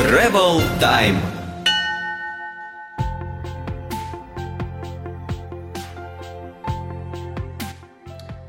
[0.00, 1.14] Travel Time.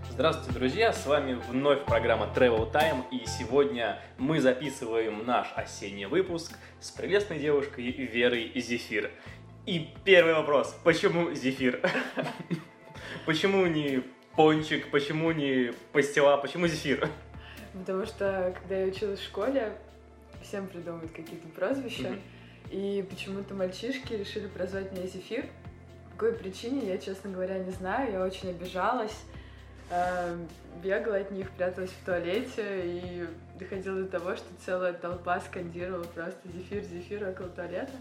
[0.09, 0.93] Здравствуйте, друзья!
[0.93, 7.37] С вами вновь программа Travel Time, и сегодня мы записываем наш осенний выпуск с прелестной
[7.37, 9.11] девушкой Верой Зефир.
[9.65, 10.73] И первый вопрос.
[10.85, 11.81] Почему Зефир?
[13.25, 14.03] Почему не
[14.37, 14.89] пончик?
[14.89, 16.37] Почему не пастила?
[16.37, 17.09] Почему Зефир?
[17.73, 19.73] Потому что, когда я училась в школе,
[20.41, 22.17] всем придумывают какие-то прозвища.
[22.69, 25.45] И почему-то мальчишки решили прозвать меня Зефир.
[26.11, 28.13] По какой причине, я, честно говоря, не знаю.
[28.13, 29.17] Я очень обижалась.
[29.89, 30.37] э,
[30.81, 33.27] Бегала от них, пряталась в туалете и
[33.59, 37.91] доходило до того, что целая толпа скандировала просто «Зефир, Зефир» около туалета.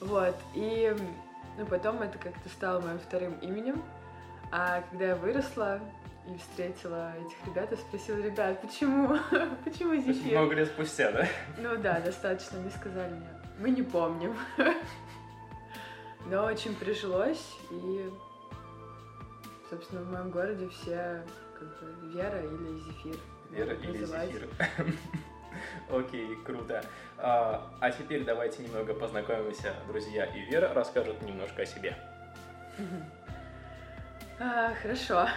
[0.00, 0.36] Вот.
[0.54, 0.94] И
[1.58, 3.82] ну, потом это как-то стало моим вторым именем.
[4.52, 5.80] А когда я выросла
[6.28, 9.16] и встретила этих ребят, я спросила, ребят, почему?
[9.64, 10.32] почему Зефир?
[10.38, 11.26] Много лет спустя, да?
[11.58, 13.28] Ну да, достаточно, не сказали мне.
[13.58, 14.36] Мы не помним.
[16.26, 18.10] Но очень прижилось, и,
[19.70, 21.24] собственно, в моем городе все
[21.56, 23.16] как бы Вера или Зефир.
[23.50, 24.32] Вера или называть.
[24.32, 24.48] Зефир?
[25.90, 26.84] Окей, круто.
[27.18, 29.74] А, а теперь давайте немного познакомимся.
[29.86, 31.96] Друзья и Вера расскажут немножко о себе.
[34.38, 35.28] А, хорошо.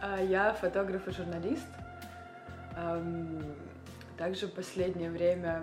[0.00, 1.66] А, Я фотограф и журналист.
[4.16, 5.62] Также последнее время,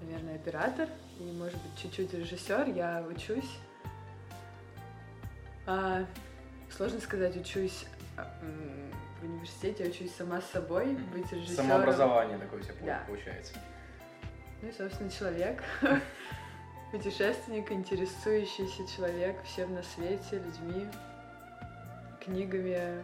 [0.00, 0.88] наверное, оператор
[1.18, 2.68] и, может быть, чуть-чуть режиссер.
[2.68, 3.58] Я учусь.
[5.66, 6.04] А,
[6.70, 8.26] Сложно сказать, учусь а,
[9.20, 11.68] в университете, учусь сама с собой, быть режиссером.
[11.68, 13.02] Самообразование такое у тебя Да.
[13.06, 13.54] получается.
[14.60, 15.62] Ну и, собственно, человек.
[16.92, 20.88] Путешественник, интересующийся человек всем на свете, людьми,
[22.24, 23.02] книгами,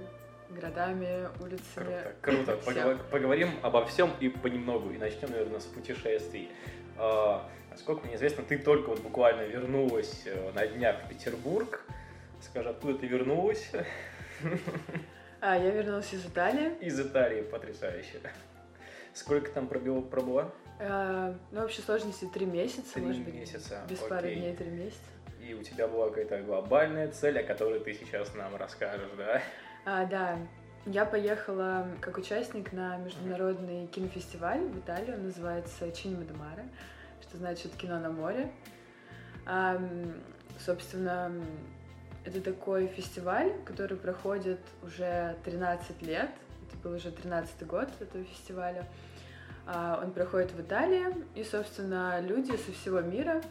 [0.51, 2.03] городами, улицами.
[2.21, 2.99] Круто, круто.
[3.11, 4.91] Поговорим обо всем и понемногу.
[4.91, 6.49] И начнем, наверное, с путешествий.
[6.97, 11.85] А, Насколько мне известно, ты только вот буквально вернулась э, на днях в Петербург.
[12.43, 13.71] Скажи, откуда ты вернулась?
[15.41, 16.75] А, я вернулась из Италии.
[16.81, 18.21] Из Италии, потрясающе.
[19.15, 20.53] Сколько там пробил, пробыла?
[20.81, 23.35] А, ну, в общей сложности три месяца, Три может быть.
[23.35, 24.41] месяца, Без пары окей.
[24.41, 24.99] дней три месяца.
[25.55, 29.43] У тебя была какая-то глобальная цель, о которой ты сейчас нам расскажешь, да?
[29.85, 30.39] А, да,
[30.87, 36.65] я поехала как участник на международный кинофестиваль в Италию, он называется Чиньма де Маре,
[37.21, 38.51] что значит кино на море.
[39.47, 39.81] А,
[40.59, 41.33] собственно,
[42.25, 46.31] это такой фестиваль, который проходит уже 13 лет.
[46.69, 48.87] Это был уже 13 год этого фестиваля.
[49.67, 53.43] А, Он проходит в Италии, и, собственно, люди со всего мира,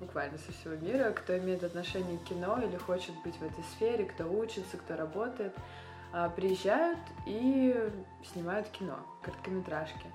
[0.00, 4.04] буквально со всего мира, кто имеет отношение к кино или хочет быть в этой сфере,
[4.04, 5.54] кто учится, кто работает,
[6.12, 7.90] а, приезжают и
[8.32, 10.06] снимают кино, короткометражки.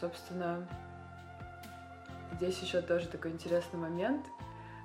[0.00, 0.66] Собственно,
[2.32, 4.26] здесь еще тоже такой интересный момент.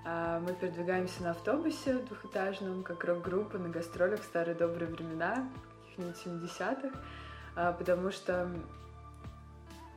[0.06, 5.50] А, Мы передвигаемся на автобусе двухэтажном, как рок-группа на гастролях в старые добрые времена,
[5.84, 6.98] каких-нибудь 70-х,
[7.56, 8.50] а, потому что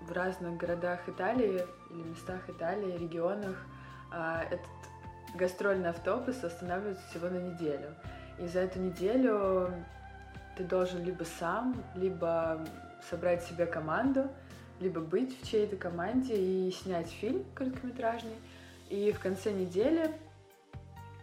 [0.00, 3.56] в разных городах Италии или местах Италии, регионах
[4.10, 4.66] а, этот
[5.34, 7.94] гастрольный автобус останавливается всего на неделю.
[8.38, 9.72] И за эту неделю
[10.56, 12.64] ты должен либо сам, либо
[13.08, 14.28] собрать себе команду,
[14.80, 18.36] либо быть в чьей-то команде и снять фильм короткометражный.
[18.90, 20.10] И в конце недели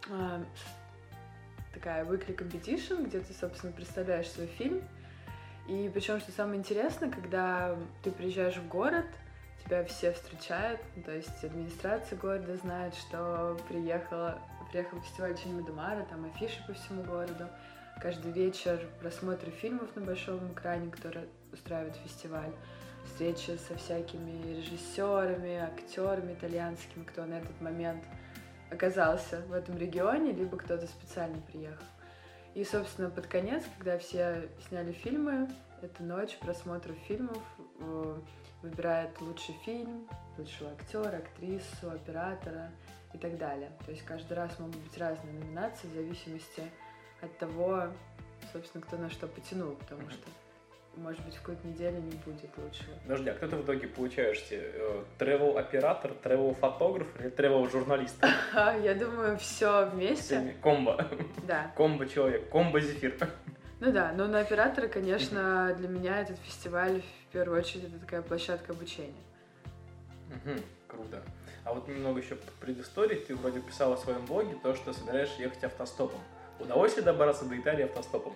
[0.08, 4.82] с- такая weekly competition, где ты, собственно, представляешь свой фильм.
[5.68, 9.06] И причем, что самое интересное, когда ты приезжаешь в город,
[9.70, 14.42] тебя все встречают, то есть администрация города знает, что приехала,
[14.72, 17.48] приехал фестиваль Чиньма Думара, там афиши по всему городу.
[18.02, 22.52] Каждый вечер просмотры фильмов на большом экране, которые устраивает фестиваль.
[23.06, 28.04] Встречи со всякими режиссерами, актерами итальянскими, кто на этот момент
[28.72, 31.86] оказался в этом регионе, либо кто-то специально приехал.
[32.56, 35.48] И, собственно, под конец, когда все сняли фильмы,
[35.84, 37.42] это ночь просмотров фильмов,
[37.80, 38.18] э,
[38.62, 40.08] выбирает лучший фильм,
[40.38, 42.72] лучшего актера, актрису, оператора
[43.14, 43.72] и так далее.
[43.86, 46.64] То есть каждый раз могут быть разные номинации в зависимости
[47.22, 47.88] от того,
[48.54, 50.30] собственно, кто на что потянул, потому что,
[50.96, 52.96] может быть, в какой-то неделе не будет лучшего.
[53.04, 54.62] Подожди, а кто ты в итоге получаешься?
[55.18, 58.24] Тревел-оператор, тревел-фотограф или тревел-журналист?
[58.54, 60.56] Я думаю, все вместе.
[60.62, 61.06] Комбо.
[61.48, 61.72] Да.
[61.76, 63.18] Комбо-человек, комбо-зефир.
[63.80, 68.22] Ну да, но на оператора, конечно, для меня этот фестиваль в первую очередь это такая
[68.22, 69.14] площадка обучения.
[70.28, 71.22] Мгм, Круто.
[71.64, 73.16] А вот немного еще предыстории.
[73.16, 76.20] Ты вроде писала в своем блоге то, что собираешься ехать автостопом.
[76.60, 78.34] Удалось ли добраться до Италии автостопом?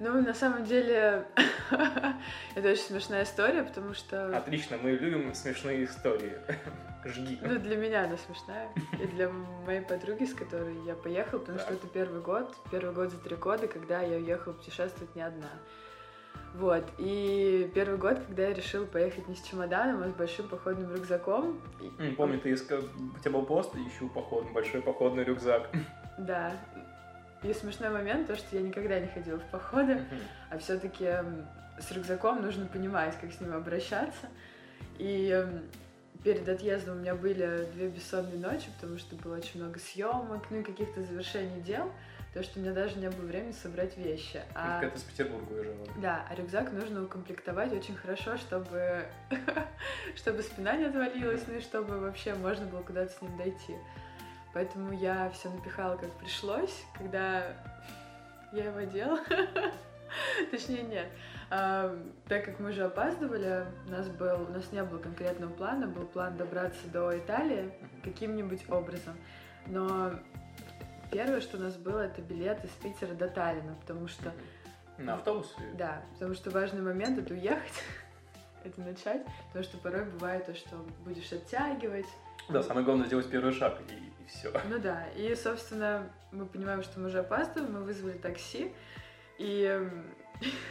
[0.00, 1.26] Ну, на самом деле,
[2.54, 4.36] это очень смешная история, потому что...
[4.36, 6.32] Отлично, мы любим смешные истории.
[7.04, 7.38] Жги.
[7.42, 8.68] Ну, для меня она смешная.
[9.00, 9.28] И для
[9.66, 11.66] моей подруги, с которой я поехала, потому Так.
[11.66, 15.50] что это первый год, первый год за три года, когда я уехала путешествовать не одна.
[16.54, 20.94] Вот, и первый год, когда я решила поехать не с чемоданом, а с большим походным
[20.94, 21.60] рюкзаком.
[21.80, 25.68] И- Помню, ты искал, у тебя был пост, ищу поход, большой походный рюкзак.
[26.18, 26.52] Да.
[27.42, 30.04] И смешной момент, то, что я никогда не ходила в походы,
[30.48, 31.12] а все-таки
[31.80, 34.28] с рюкзаком нужно понимать, как с ним обращаться.
[34.98, 35.44] И
[36.24, 40.60] перед отъездом у меня были две бессонные ночи, потому что было очень много съемок, ну
[40.60, 41.92] и каких-то завершений дел,
[42.32, 44.42] то что у меня даже не было времени собрать вещи.
[44.54, 45.88] А, Как ты из Петербурга уезжала.
[45.98, 49.04] да, а рюкзак нужно укомплектовать очень хорошо, чтобы,
[50.16, 53.76] чтобы спина не отвалилась, ну и чтобы вообще можно было куда-то с ним дойти.
[54.54, 57.54] Поэтому я все напихала как пришлось, когда
[58.52, 59.20] я его делала.
[60.50, 61.06] Точнее, нет.
[61.56, 61.96] А,
[62.26, 66.04] так как мы же опаздывали, у нас, был, у нас не было конкретного плана, был
[66.04, 67.72] план добраться до Италии
[68.02, 69.14] каким-нибудь образом.
[69.66, 70.14] Но
[71.12, 74.32] первое, что у нас было, это билет из Питера до Таллина, потому что
[74.98, 75.54] На автобусе?
[75.78, 77.84] да, потому что важный момент это уехать,
[78.64, 82.08] это начать, потому что порой бывает то, что будешь оттягивать.
[82.48, 84.50] Да, самое главное сделать первый шаг, и, все.
[84.68, 88.74] Ну да, и, собственно, мы понимаем, что мы уже опаздываем, мы вызвали такси,
[89.38, 89.88] и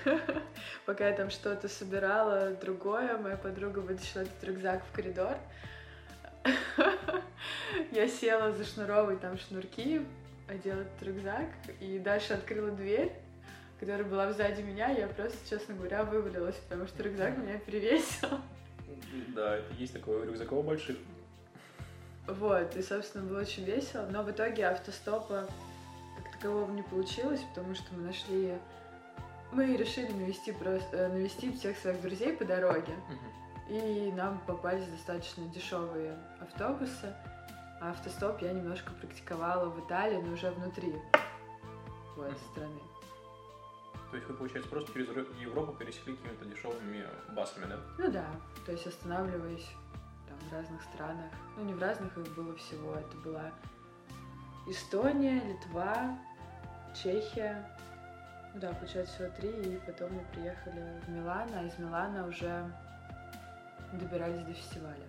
[0.85, 5.37] пока я там что-то собирала, другое, моя подруга вытащила этот рюкзак в коридор.
[7.91, 10.05] Я села зашнуровывать там шнурки,
[10.47, 11.47] одела этот рюкзак,
[11.79, 13.11] и дальше открыла дверь,
[13.79, 18.29] которая была сзади меня, я просто, честно говоря, вывалилась, потому что рюкзак меня перевесил.
[19.35, 20.97] Да, это есть такое рюкзаков больших.
[22.27, 25.47] Вот, и, собственно, было очень весело, но в итоге автостопа
[26.17, 28.53] как такового не получилось, потому что мы нашли...
[29.53, 32.93] Мы решили навести, просто, э, навестить всех своих друзей по дороге,
[33.69, 37.13] и нам попались достаточно дешевые автобусы,
[37.79, 40.95] а автостоп я немножко практиковала в Италии, но уже внутри
[42.15, 42.79] вот, страны.
[44.09, 47.79] То есть вы, получается, просто через Ро- Европу пересекли какими-то дешевыми басами, да?
[47.97, 48.25] Ну да,
[48.65, 49.67] то есть останавливаясь
[50.27, 51.31] там в разных странах.
[51.57, 52.93] Ну не в разных, их было всего.
[52.93, 53.51] Это была
[54.67, 56.17] Эстония, Литва,
[56.95, 57.67] Чехия.
[58.55, 62.71] Да, получается всего три, и потом мы приехали в Милан, а из Милана уже
[63.93, 65.05] добирались до фестиваля.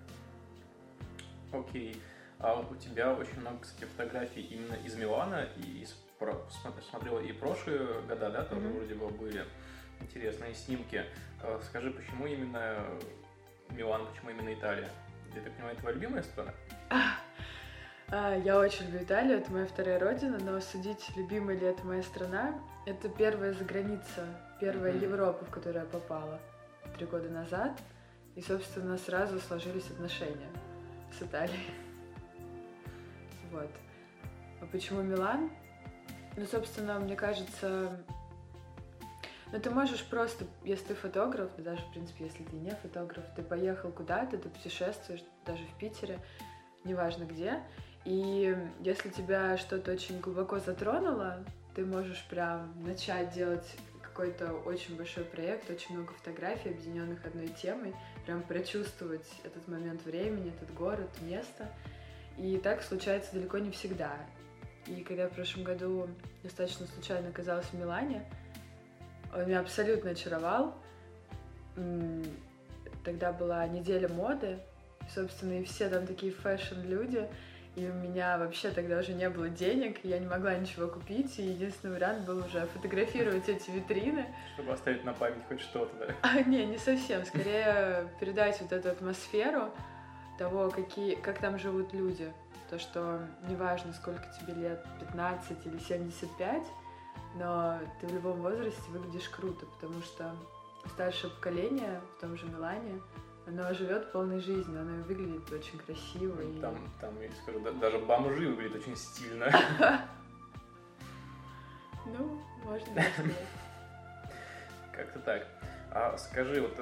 [1.52, 2.00] Окей.
[2.38, 7.20] А у тебя очень много, кстати, фотографий именно из Милана, и из про- смо- смотрела
[7.20, 8.76] и прошлые года, да, тоже Мгм.
[8.78, 9.44] вроде бы были
[10.00, 11.04] интересные снимки.
[11.42, 12.78] Э, Скажи, почему именно
[13.70, 14.88] Милан, почему именно Италия?
[15.34, 16.52] Я так понимаю, твоя любимая страна?
[18.10, 22.02] А, Я очень люблю Италию, это моя вторая родина, но судить, любимая ли это моя
[22.02, 22.54] страна,
[22.86, 24.26] это первая заграница,
[24.60, 25.02] первая Мгм.
[25.02, 26.40] Европа, в которую я попала
[26.96, 27.72] три года назад.
[28.36, 30.50] И, собственно, сразу сложились отношения
[31.16, 31.58] с Италией.
[33.52, 33.70] Вот.
[34.60, 35.48] А почему Милан?
[36.36, 38.04] Ну, собственно, мне кажется,
[39.52, 43.24] ну, ты можешь просто, если ты фотограф, да даже, в принципе, если ты не фотограф,
[43.36, 46.18] ты поехал куда-то, ты путешествуешь, даже в Питере,
[46.82, 47.62] неважно где,
[48.04, 53.66] и если тебя что-то очень глубоко затронуло, ты можешь прям начать делать
[54.02, 57.94] какой-то очень большой проект, очень много фотографий, объединенных одной темой,
[58.26, 61.68] прям прочувствовать этот момент времени, этот город, место.
[62.38, 64.16] И так случается далеко не всегда.
[64.86, 66.08] И когда в прошлом году
[66.42, 68.24] достаточно случайно оказалась в Милане,
[69.34, 70.74] он меня абсолютно очаровал.
[73.04, 74.58] Тогда была неделя моды,
[75.12, 77.28] собственно, и все там такие фэшн-люди,
[77.76, 81.42] и у меня вообще тогда уже не было денег, я не могла ничего купить, и
[81.42, 84.26] единственный вариант был уже фотографировать эти витрины.
[84.54, 86.14] Чтобы оставить на память хоть что-то, да?
[86.22, 89.70] А, не, не совсем, скорее передать вот эту атмосферу
[90.38, 92.32] того, какие, как там живут люди.
[92.70, 96.62] То, что неважно, сколько тебе лет, 15 или 75,
[97.36, 100.34] но ты в любом возрасте выглядишь круто, потому что
[100.88, 103.00] старшее поколение в том же Милане,
[103.46, 106.40] оно живет полной жизнью, оно и выглядит очень красиво.
[106.40, 109.50] и- Там, там, я скажу, да- даже бомжи выглядят очень стильно.
[112.06, 113.02] Ну, можно.
[114.92, 115.46] Как-то так.
[115.90, 116.78] А скажи, вот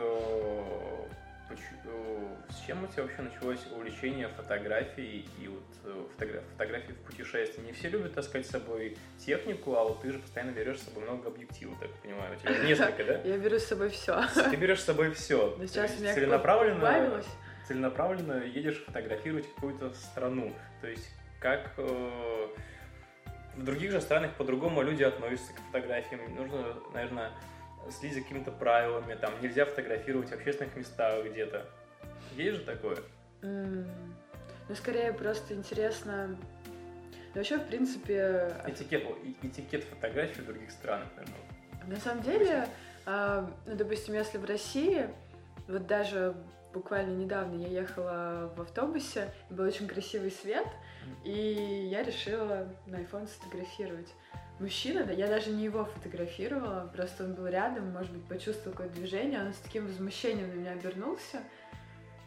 [2.48, 7.62] с чем у тебя вообще началось увлечение фотографией и вот э, фотогра- фотографии в путешествии?
[7.62, 11.04] Не все любят таскать с собой технику, а вот ты же постоянно берешь с собой
[11.04, 12.36] много объективов, так понимаю.
[12.36, 13.20] У тебя несколько, да?
[13.24, 14.24] Я беру с собой все.
[14.50, 15.56] Ты берешь с собой все.
[15.66, 17.22] Сейчас у меня целенаправленно,
[17.66, 20.52] целенаправленно едешь фотографировать какую-то страну.
[20.80, 21.08] То есть
[21.40, 22.48] как, э,
[23.56, 26.34] в других же странах по-другому люди относятся к фотографиям.
[26.34, 27.30] Нужно, наверное,
[27.90, 31.66] следить за какими-то правилами, там нельзя фотографировать в общественных местах где-то.
[32.36, 32.98] Есть же такое?
[33.42, 33.86] Mm.
[34.68, 36.36] Ну, скорее просто интересно.
[37.34, 38.54] Ну, вообще, в принципе...
[38.66, 39.04] Этикет,
[39.42, 41.38] этикет фотографий в других странах, наверное.
[41.86, 42.68] На самом деле,
[43.06, 45.08] э, ну, допустим, если в России,
[45.66, 46.34] вот даже
[46.72, 50.66] буквально недавно я ехала в автобусе, был очень красивый свет,
[51.24, 54.08] и я решила на iPhone сфотографировать.
[54.62, 58.94] Мужчина, да, я даже не его фотографировала, просто он был рядом, может быть, почувствовал какое-то
[58.94, 61.42] движение, он с таким возмущением на меня обернулся.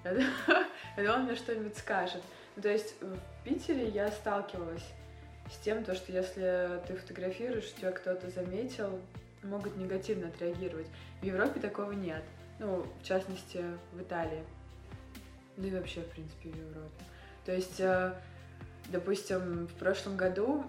[0.04, 2.22] Я думала, он мне что-нибудь скажет.
[2.58, 4.84] Ну, то есть в Питере я сталкивалась
[5.50, 9.00] с тем, то, что если ты фотографируешь, тебя кто-то заметил,
[9.42, 10.88] могут негативно отреагировать.
[11.22, 12.24] В Европе такого нет.
[12.60, 13.63] Ну, в частности,
[13.94, 14.44] в Италии.
[15.56, 17.06] Ну и вообще, в принципе, в Европе.
[17.46, 18.13] То есть, э,
[18.89, 20.65] допустим, в прошлом году,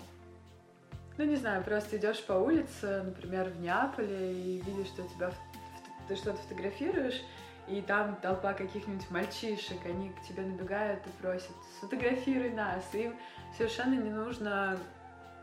[1.19, 5.33] ну не знаю, просто идешь по улице, например, в Неаполе, и видишь, что тебя
[6.09, 7.23] ты что-то фотографируешь,
[7.69, 12.83] и там толпа каких-нибудь мальчишек, они к тебе набегают и просят, сфотографируй нас.
[12.95, 13.17] Им
[13.57, 14.79] совершенно не нужно,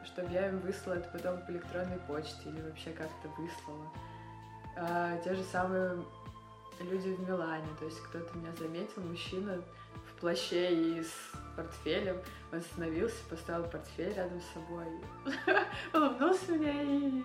[0.05, 3.87] чтобы я им выслала это потом по электронной почте или вообще как-то выслала.
[4.77, 6.01] А, те же самые
[6.79, 9.61] люди в Милане, то есть кто-то меня заметил, мужчина
[10.23, 11.11] плаще и с
[11.57, 12.17] портфелем,
[12.53, 14.85] он остановился, поставил портфель рядом с собой,
[15.93, 17.23] улыбнулся мне и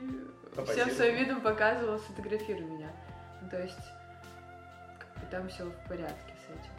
[0.67, 2.91] всем своим видом показывал, сфотографируй меня.
[3.41, 3.79] Ну, то есть
[5.31, 6.73] там все в порядке с этим.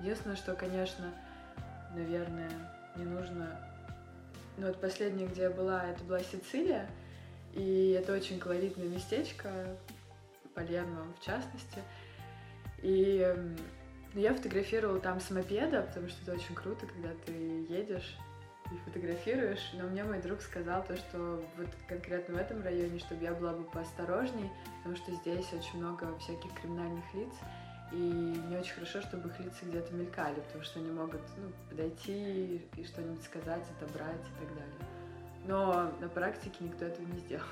[0.00, 1.14] Единственное, что, конечно,
[1.94, 2.50] наверное,
[2.96, 3.56] не нужно...
[4.56, 6.90] Ну вот последнее, где я была, это была Сицилия,
[7.52, 9.48] и это очень колоритное местечко,
[10.52, 11.80] Палермо в частности.
[12.82, 13.54] И
[14.14, 17.32] я фотографировала там с мопеда, потому что это очень круто, когда ты
[17.68, 18.16] едешь
[18.70, 19.70] и фотографируешь.
[19.74, 23.52] Но мне мой друг сказал то, что вот конкретно в этом районе, чтобы я была
[23.52, 27.32] бы поосторожней, потому что здесь очень много всяких криминальных лиц.
[27.92, 32.62] И не очень хорошо, чтобы их лица где-то мелькали, потому что они могут ну, подойти
[32.76, 34.74] и что-нибудь сказать, отобрать и так далее.
[35.44, 37.42] Но на практике никто этого не сделал.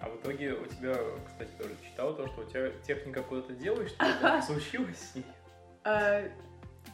[0.00, 3.90] А в итоге у тебя, кстати, тоже читала то, что у тебя техника куда-то делаешь,
[3.94, 5.26] что-то случилось с ней?
[5.84, 6.22] А,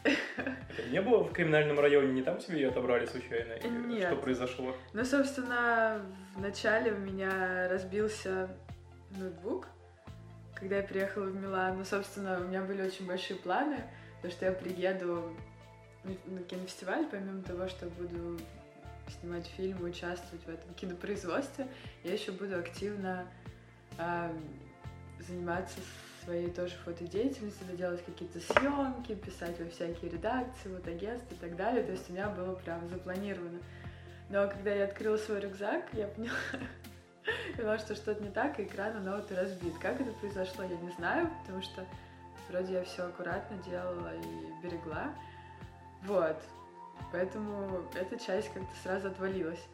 [0.04, 3.58] Это не было в криминальном районе, не там тебе ее отобрали случайно?
[3.86, 4.08] Нет.
[4.08, 4.74] Что произошло?
[4.92, 6.02] Ну, собственно,
[6.34, 8.48] в начале у меня разбился
[9.10, 9.68] ноутбук,
[10.54, 13.78] когда я приехала в Милан, ну, собственно, у меня были очень большие планы,
[14.16, 15.32] потому что я приеду
[16.26, 18.38] на кинофестиваль, помимо того, что буду
[19.20, 21.66] снимать фильмы, участвовать в этом кинопроизводстве,
[22.04, 23.26] я еще буду активно
[23.98, 24.32] э,
[25.26, 25.78] заниматься
[26.24, 31.82] своей тоже фотодеятельностью, делать какие-то съемки, писать во всякие редакции, вот агентства и так далее.
[31.84, 33.60] То есть у меня было прям запланировано.
[34.28, 36.34] Но когда я открыла свой рюкзак, я поняла,
[37.56, 39.78] поняла, что что-то не так, и экран на ноуте разбит.
[39.78, 41.86] Как это произошло, я не знаю, потому что
[42.48, 45.14] вроде я все аккуратно делала и берегла.
[46.02, 46.36] Вот.
[47.12, 49.64] Поэтому эта часть как-то сразу отвалилась.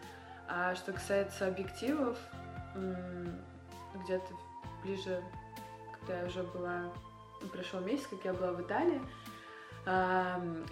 [0.48, 2.18] А что касается объективов,
[3.94, 4.26] где-то
[4.82, 5.22] ближе,
[5.98, 6.92] когда я уже была,
[7.40, 9.00] ну, прошел месяц, как я была в Италии,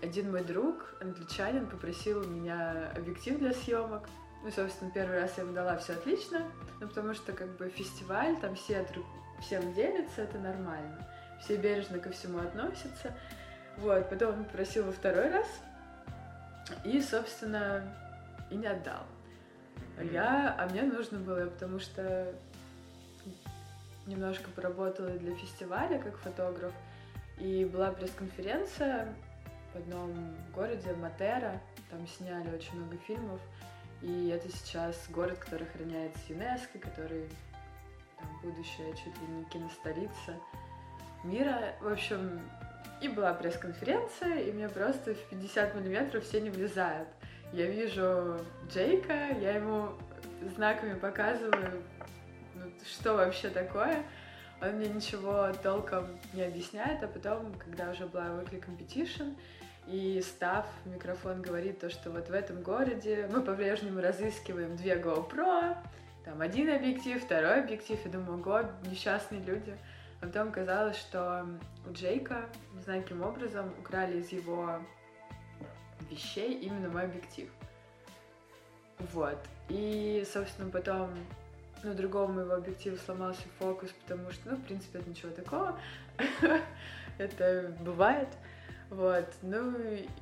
[0.02, 4.09] один мой друг, англичанин, попросил у меня объектив для съемок.
[4.42, 8.37] Ну, собственно, первый раз я ему дала все отлично, ну, потому что, как бы, фестиваль,
[8.40, 9.04] там все друг,
[9.40, 11.07] всем делятся, это нормально.
[11.42, 13.14] Все бережно ко всему относятся.
[13.76, 15.47] Вот, потом он попросил во второй раз,
[16.85, 17.95] и, собственно,
[18.50, 19.05] и не отдал.
[20.12, 22.35] Я, а мне нужно было, потому что
[24.07, 26.73] немножко поработала для фестиваля как фотограф,
[27.39, 29.15] и была пресс-конференция
[29.73, 31.61] в одном городе, Матера,
[31.91, 33.41] там сняли очень много фильмов,
[34.03, 37.29] и это сейчас город, который охраняется ЮНЕСКО, который
[38.19, 40.37] там, будущая чуть ли не киностолица
[41.25, 41.75] мира.
[41.81, 42.41] В общем,
[43.00, 47.09] и была пресс-конференция, и мне просто в 50 миллиметров все не влезают.
[47.52, 48.38] Я вижу
[48.69, 49.90] Джейка, я ему
[50.54, 51.83] знаками показываю,
[52.54, 54.04] ну, что вообще такое.
[54.62, 59.35] Он мне ничего толком не объясняет, а потом, когда уже была Weekly Competition,
[59.87, 65.76] и став микрофон говорит то, что вот в этом городе мы по-прежнему разыскиваем две GoPro,
[66.25, 69.76] там один объектив, второй объектив, и думаю, ого, несчастные люди.
[70.21, 71.47] А потом казалось, что
[71.89, 74.81] у Джейка, не знаю каким образом, украли из его
[76.11, 77.49] вещей именно мой объектив.
[79.12, 79.39] Вот.
[79.69, 81.11] И, собственно, потом,
[81.83, 85.79] ну, другому моего объектива сломался фокус, потому что, ну, в принципе, это ничего такого.
[87.19, 88.29] это бывает.
[88.91, 89.77] Вот, ну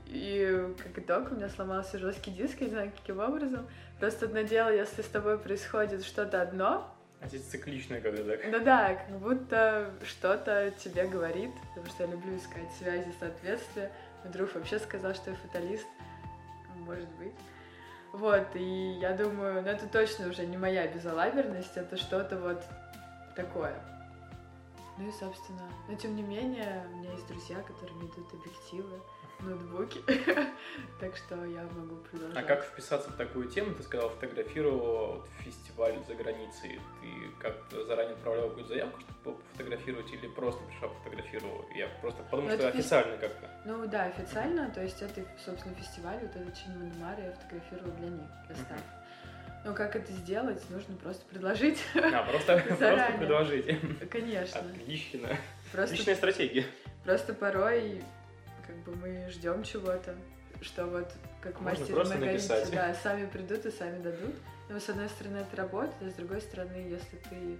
[0.06, 3.66] и как итог у меня сломался жесткий диск, я не знаю, каким образом.
[3.98, 8.40] Просто одно дело, если с тобой происходит что-то одно, а здесь цикличное когда так.
[8.46, 13.90] Ну да, как будто что-то тебе говорит, потому что я люблю искать связи, соответствия.
[14.22, 15.86] Мой друг вообще сказал, что я фаталист.
[16.86, 17.34] Может быть.
[18.12, 22.64] Вот, и я думаю, ну это точно уже не моя безалаберность, это что-то вот
[23.36, 23.74] такое.
[24.96, 29.00] Ну и, собственно, но тем не менее, у меня есть друзья, которым идут объективы,
[29.40, 30.00] ноутбуки,
[31.00, 32.36] так что я могу продолжать.
[32.36, 33.74] А как вписаться в такую тему?
[33.74, 36.80] Ты сказал, фотографировал фестиваль за границей.
[37.00, 37.08] Ты
[37.40, 37.54] как
[37.86, 41.64] заранее отправлял какую-то заявку, чтобы пофотографировать, или просто пришла фотографировал?
[41.74, 43.20] Я просто потому, ну, что официально фи...
[43.20, 43.50] как-то.
[43.64, 48.28] Ну да, официально, то есть это, собственно, фестиваль, вот этот Чин я фотографировал для них,
[48.46, 48.98] для стафа.
[49.64, 50.62] Ну, как это сделать?
[50.70, 51.78] Нужно просто предложить.
[51.94, 54.10] А, просто, просто предложить.
[54.10, 54.60] Конечно.
[54.60, 55.28] Отлично.
[55.72, 56.64] Просто, Отличная стратегия.
[57.04, 58.02] Просто порой
[58.88, 60.16] бы мы ждем чего-то,
[60.60, 62.70] что вот как Можно мастер написать.
[62.72, 64.34] да, сами придут и сами дадут.
[64.68, 67.58] Но с одной стороны это работает, а с другой стороны, если ты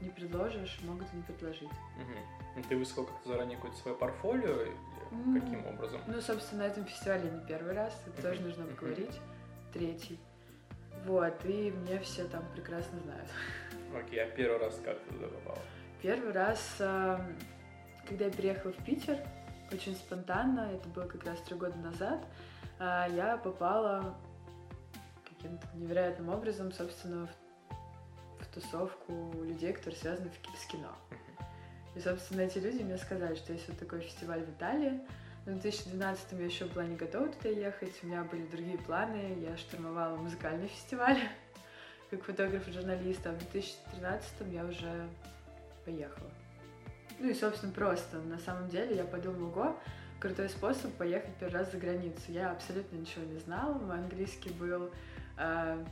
[0.00, 1.68] не предложишь, могут не предложить.
[1.68, 2.62] Угу.
[2.68, 4.72] Ты высылал как-то заранее какое-то свое портфолио или
[5.10, 5.40] mm.
[5.40, 6.00] каким образом?
[6.06, 9.20] Ну, собственно, на этом фестивале не первый раз, это тоже нужно обговорить.
[9.72, 10.18] Третий.
[11.04, 13.28] Вот, и мне все там прекрасно знают.
[13.96, 15.58] Окей, а первый раз как ты туда попала?
[16.02, 19.18] Первый раз, когда я приехала в Питер,
[19.72, 22.24] очень спонтанно, это было как раз три года назад,
[22.78, 24.16] а, я попала
[25.24, 30.94] каким-то невероятным образом, собственно, в, в тусовку людей, которые связаны с кино.
[31.94, 35.00] И, собственно, эти люди мне сказали, что есть вот такой фестиваль в Италии.
[35.46, 39.38] Но в 2012 я еще была не готова туда ехать, у меня были другие планы,
[39.40, 41.18] я штурмовала музыкальный фестиваль
[42.10, 45.08] как фотограф и журналист, а в 2013 я уже
[45.84, 46.30] поехала.
[47.18, 48.18] Ну и, собственно, просто.
[48.18, 49.76] На самом деле я подумала, ого,
[50.20, 52.20] крутой способ поехать первый раз за границу.
[52.28, 54.90] Я абсолютно ничего не знала, мой английский был
[55.38, 55.84] э,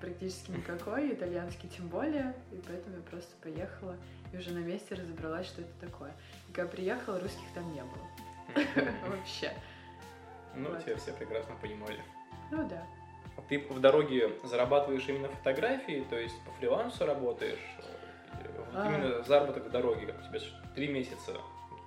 [0.00, 3.96] практически никакой, итальянский тем более, и поэтому я просто поехала
[4.32, 6.12] и уже на месте разобралась, что это такое.
[6.48, 8.06] И когда приехала, русских там не было.
[9.08, 9.52] Вообще.
[10.54, 12.00] Ну, тебя все прекрасно понимали.
[12.50, 12.86] Ну да.
[13.36, 17.76] А ты в дороге зарабатываешь именно фотографии, то есть по фрилансу работаешь?
[18.74, 18.86] А.
[18.86, 20.40] именно заработок в дороге, как у тебя
[20.74, 21.32] три месяца.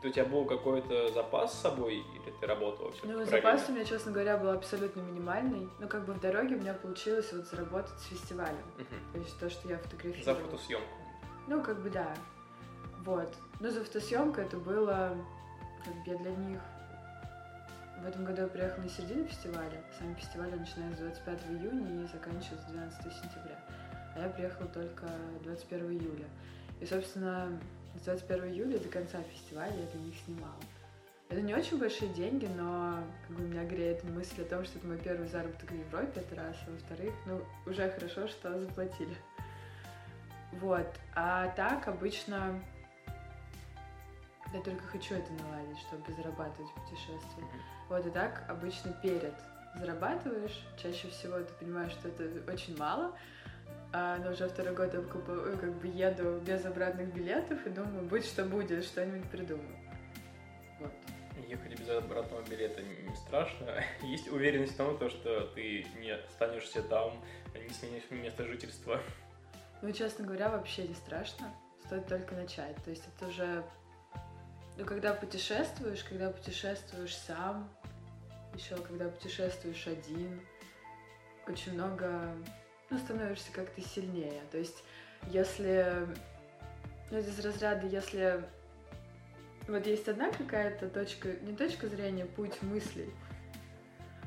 [0.04, 3.86] У тебя был какой-то запас с собой или ты работала все Ну, запас у меня,
[3.86, 5.70] честно говоря, был абсолютно минимальный.
[5.80, 8.66] Но как бы в дороге у меня получилось вот заработать с фестивалем.
[8.78, 10.26] uh То есть то, что я фотографировала.
[10.26, 10.88] За фотосъемку.
[11.48, 12.14] Ну, как бы да.
[13.06, 13.34] Вот.
[13.62, 15.16] Но за фотосъемку это было
[15.86, 16.60] как бы я для них
[18.04, 19.82] в этом году я приехала на середину фестиваля.
[19.98, 23.58] Сам фестиваль начинается с 25 июня и заканчивается 12 сентября.
[24.16, 25.08] А я приехала только
[25.44, 26.26] 21 июля.
[26.84, 27.48] И, собственно,
[27.96, 30.60] с 21 июля до конца фестиваля я для них снимала.
[31.30, 34.88] Это не очень большие деньги, но как бы меня греет мысль о том, что это
[34.88, 36.58] мой первый заработок в Европе, это раз.
[36.68, 39.16] А во-вторых, ну, уже хорошо, что заплатили.
[40.60, 40.94] Вот.
[41.16, 42.62] А так обычно
[44.54, 47.46] я только хочу это наладить, чтобы зарабатывать в путешествии.
[47.88, 49.34] Вот и так обычно перед
[49.76, 53.18] зарабатываешь, чаще всего ты понимаешь, что это очень мало,
[53.96, 58.04] а, но уже второй год я э, как бы еду без обратных билетов и думаю,
[58.06, 59.78] будь что будет, что-нибудь придумаю.
[60.80, 60.92] Вот.
[61.48, 63.84] Ехать без обратного билета не страшно.
[64.02, 69.00] Есть уверенность в том, что ты не останешься там, не сменишь место жительства.
[69.84, 71.54] Ну, честно говоря, вообще не страшно.
[71.86, 72.76] Стоит только начать.
[72.84, 73.64] То есть это уже...
[74.76, 77.70] Ну, когда путешествуешь, когда путешествуешь сам,
[78.56, 80.42] еще когда путешествуешь один,
[81.48, 82.36] очень много
[82.94, 84.42] ну, становишься как-то сильнее.
[84.52, 84.84] То есть,
[85.28, 86.08] если,
[87.12, 88.44] ну, из разряда, если
[89.68, 93.10] вот есть одна какая-то точка, не точка зрения, путь мыслей,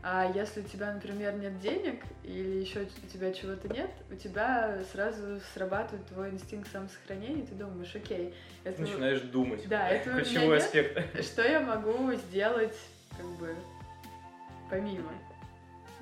[0.02, 4.78] а если у тебя, например, нет денег или еще у тебя чего-то нет, у тебя
[4.92, 9.66] сразу срабатывает твой инстинкт самосохранения, ты думаешь, окей, это начинаешь думать.
[9.68, 11.24] Да, это ключевой аспект.
[11.24, 12.76] Что я могу сделать,
[13.16, 13.54] как бы,
[14.70, 15.10] помимо?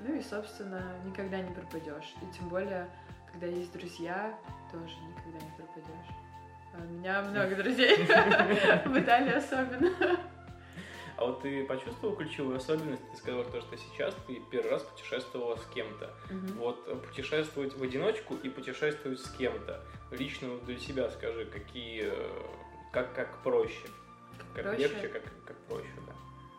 [0.06, 2.14] Ну и, собственно, никогда не пропадешь.
[2.20, 2.86] И тем более,
[3.32, 4.38] когда есть друзья,
[4.70, 6.10] тоже никогда не пропадешь.
[6.74, 7.96] А у меня много друзей,
[8.84, 9.90] в Италии особенно.
[11.16, 13.02] А вот ты почувствовал ключевую особенность?
[13.12, 16.12] Ты сказала, что сейчас ты первый раз путешествовала с кем-то.
[16.28, 16.58] Угу.
[16.58, 19.82] Вот путешествовать в одиночку и путешествовать с кем-то.
[20.10, 22.12] Лично для себя скажи, какие,
[22.92, 23.88] как, как проще?
[24.54, 26.12] Как, как легче, как, как проще, да?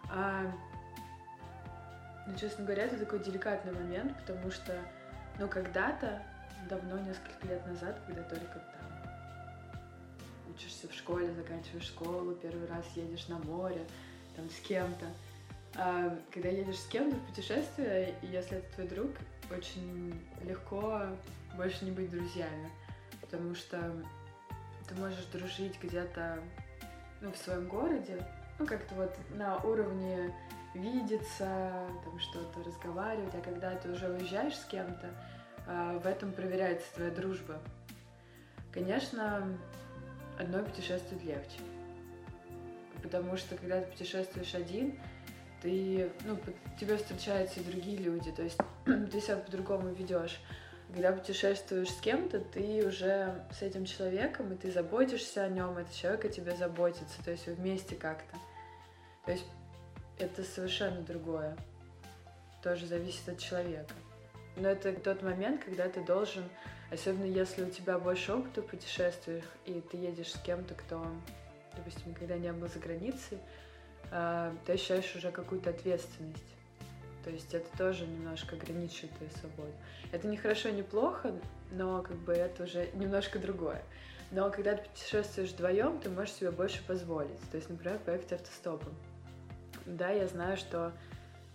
[0.09, 0.51] А,
[2.25, 4.73] ну, честно говоря, это такой деликатный момент, потому что,
[5.39, 6.21] ну, когда-то,
[6.69, 8.85] давно, несколько лет назад, когда только там
[10.49, 13.85] учишься в школе, заканчиваешь школу, первый раз едешь на море,
[14.35, 15.05] там с кем-то.
[15.75, 19.11] А когда едешь с кем-то в путешествие, и если это твой друг,
[19.51, 21.03] очень легко
[21.55, 22.71] больше не быть друзьями,
[23.21, 23.77] потому что
[24.87, 26.39] ты можешь дружить где-то
[27.21, 28.25] ну, в своем городе,
[28.57, 30.33] ну, как-то вот на уровне
[30.75, 31.71] видеться,
[32.03, 35.09] там что-то разговаривать, а когда ты уже уезжаешь с кем-то,
[35.67, 37.61] а, в этом проверяется твоя дружба.
[38.71, 39.47] Конечно,
[40.37, 41.59] одной путешествовать легче.
[43.01, 44.99] Потому что когда ты путешествуешь один,
[45.61, 46.37] ты, ну,
[46.79, 50.39] тебе встречаются и другие люди, то есть ты себя по-другому ведешь.
[50.93, 55.93] Когда путешествуешь с кем-то, ты уже с этим человеком, и ты заботишься о нем, этот
[55.93, 58.37] человек о тебе заботится, то есть вы вместе как-то.
[59.25, 59.45] То есть
[60.17, 61.55] это совершенно другое.
[62.63, 63.93] Тоже зависит от человека.
[64.55, 66.43] Но это тот момент, когда ты должен,
[66.91, 71.05] особенно если у тебя больше опыта в путешествиях, и ты едешь с кем-то, кто,
[71.75, 73.37] допустим, никогда не был за границей,
[74.11, 76.55] а, ты ощущаешь уже какую-то ответственность.
[77.23, 79.73] То есть это тоже немножко ограничивает твою свободу.
[80.11, 81.33] Это не хорошо, не плохо,
[81.71, 83.81] но как бы это уже немножко другое.
[84.31, 87.39] Но когда ты путешествуешь вдвоем, ты можешь себе больше позволить.
[87.51, 88.93] То есть, например, поехать автостопом.
[89.85, 90.91] Да, я знаю, что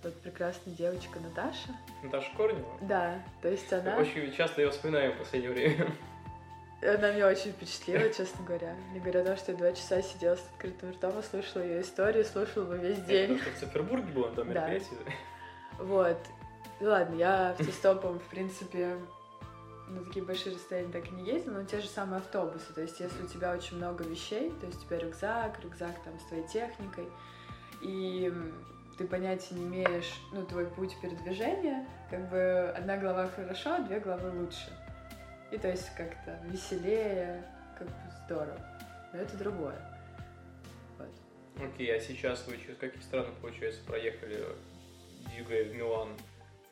[0.02, 1.76] вот прекрасная девочка Наташа.
[2.02, 2.78] Наташа Корнева?
[2.82, 3.96] Да, то есть она...
[3.96, 5.92] Очень часто ее вспоминаю в последнее время.
[6.82, 8.74] Она меня очень впечатлила, честно говоря.
[8.94, 11.82] Не говоря о том, что я два часа сидела с открытым ртом и слушала ее
[11.82, 13.36] историю, слушала бы весь день.
[13.36, 14.98] Это в Цифербурге было там мероприятие?
[15.04, 15.84] Да.
[15.84, 16.18] Вот.
[16.80, 18.96] Ну ладно, я автостопом, в принципе,
[19.88, 22.72] на такие большие расстояния так и не ездила, но те же самые автобусы.
[22.72, 26.18] То есть, если у тебя очень много вещей, то есть у тебя рюкзак, рюкзак там
[26.18, 27.10] с твоей техникой,
[27.80, 28.32] и
[29.00, 34.30] ты понятия не имеешь, ну, твой путь передвижения, как бы одна глава хорошо, две главы
[34.30, 34.70] лучше.
[35.50, 37.42] И то есть как-то веселее,
[37.78, 37.94] как бы
[38.26, 38.60] здорово.
[39.12, 39.80] Но это другое.
[40.98, 41.08] Вот.
[41.64, 44.44] Окей, а сейчас вы через какие страны, получается, проехали,
[45.30, 46.10] двигая в Милан?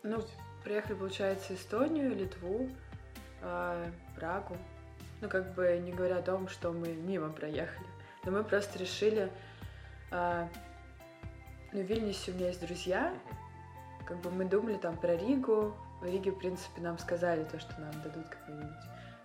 [0.03, 0.23] Ну,
[0.62, 2.68] проехали, получается, Эстонию, Литву,
[3.40, 4.57] э, Прагу.
[5.23, 7.87] Ну, как бы не говоря о том, что мы мимо проехали.
[8.25, 9.31] Но мы просто решили...
[10.11, 10.47] Э,
[11.72, 13.14] ну, в Вильнюсе у меня есть друзья.
[14.07, 17.78] Как бы мы думали там про Ригу, в Риге, в принципе, нам сказали то, что
[17.81, 18.76] нам дадут какой-нибудь...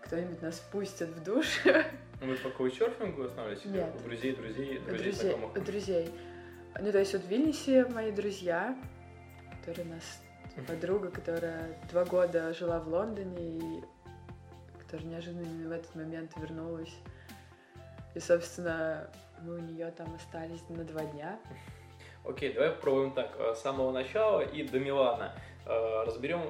[0.02, 1.62] Кто-нибудь нас пустит в душ.
[2.20, 3.66] Ну, вы по каучерфингу останавливаетесь?
[3.66, 3.94] Нет.
[3.96, 5.58] У друзей, друзей, друзей, друзей, знакомых?
[5.58, 6.10] у друзей.
[6.80, 8.78] Ну, то есть вот в Вильнюсе мои друзья,
[9.60, 10.22] которые у нас
[10.68, 13.84] подруга, которая два года жила в Лондоне и
[14.80, 16.94] которая неожиданно в этот момент вернулась.
[18.16, 19.10] И, собственно,
[19.42, 21.40] мы у нее там остались на два дня.
[22.26, 23.36] Окей, давай попробуем так.
[23.56, 25.34] С самого начала и до Милана.
[25.66, 26.42] Э, разберем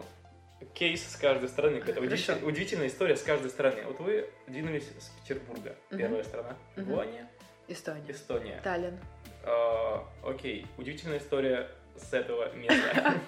[0.74, 1.80] кейс с каждой стороны.
[1.80, 3.84] Какая-то удивительная, удивительная история с каждой стороны.
[3.86, 6.00] Вот вы двинулись с Петербурга, Мгм.
[6.00, 6.56] первая страна.
[6.76, 6.94] Мгм.
[6.94, 7.28] Гуания,
[7.68, 8.12] Эстония.
[8.12, 8.62] Эстония.
[8.64, 8.98] Таллин.
[9.44, 13.16] Э, окей, удивительная история с этого места.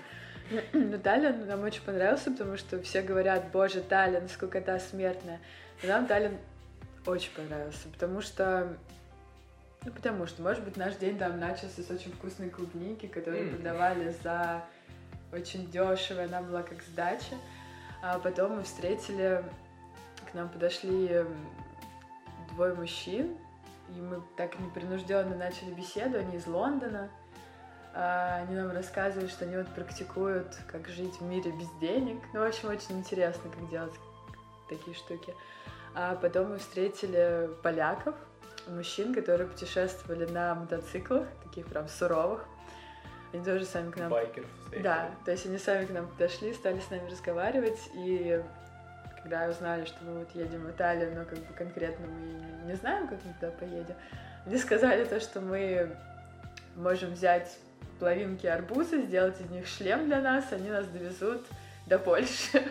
[0.74, 5.40] Ну, Таллин нам очень понравился, потому что все говорят, боже, Таллин, сколько смертная.
[5.82, 6.38] Но нам Таллин
[7.08, 8.78] очень понравился, потому что...
[9.86, 13.56] Ну, потому что, может быть, наш день там начался с очень вкусной клубники, которую М.
[13.56, 14.64] продавали за
[15.32, 17.36] очень дешево, она была как сдача.
[18.02, 19.44] А потом мы встретили,
[20.30, 21.26] к нам подошли
[22.54, 23.38] двое мужчин,
[23.96, 27.10] и мы так непринужденно начали беседу, они из Лондона.
[27.94, 32.22] А, Они нам рассказывают, что они вот практикуют, как жить в мире без денег.
[32.34, 33.94] Ну, в общем, очень интересно, как делать
[34.68, 35.34] такие штуки.
[35.94, 38.16] А потом мы встретили поляков,
[38.68, 42.46] мужчин, которые путешествовали на мотоциклах, таких прям суровых.
[43.34, 44.10] Они тоже сами к нам...
[44.10, 44.48] Байкеров.
[44.82, 48.42] Да, то есть они сами к нам подошли, стали с нами разговаривать, и
[49.22, 53.08] когда узнали, что мы вот едем в Италию, но как бы конкретно мы не знаем,
[53.08, 53.96] как мы туда поедем,
[54.46, 55.98] они сказали то, что мы
[56.76, 57.58] можем взять
[58.00, 61.46] половинки арбуза, сделать из них шлем для нас, они нас довезут
[61.88, 62.62] до Польши.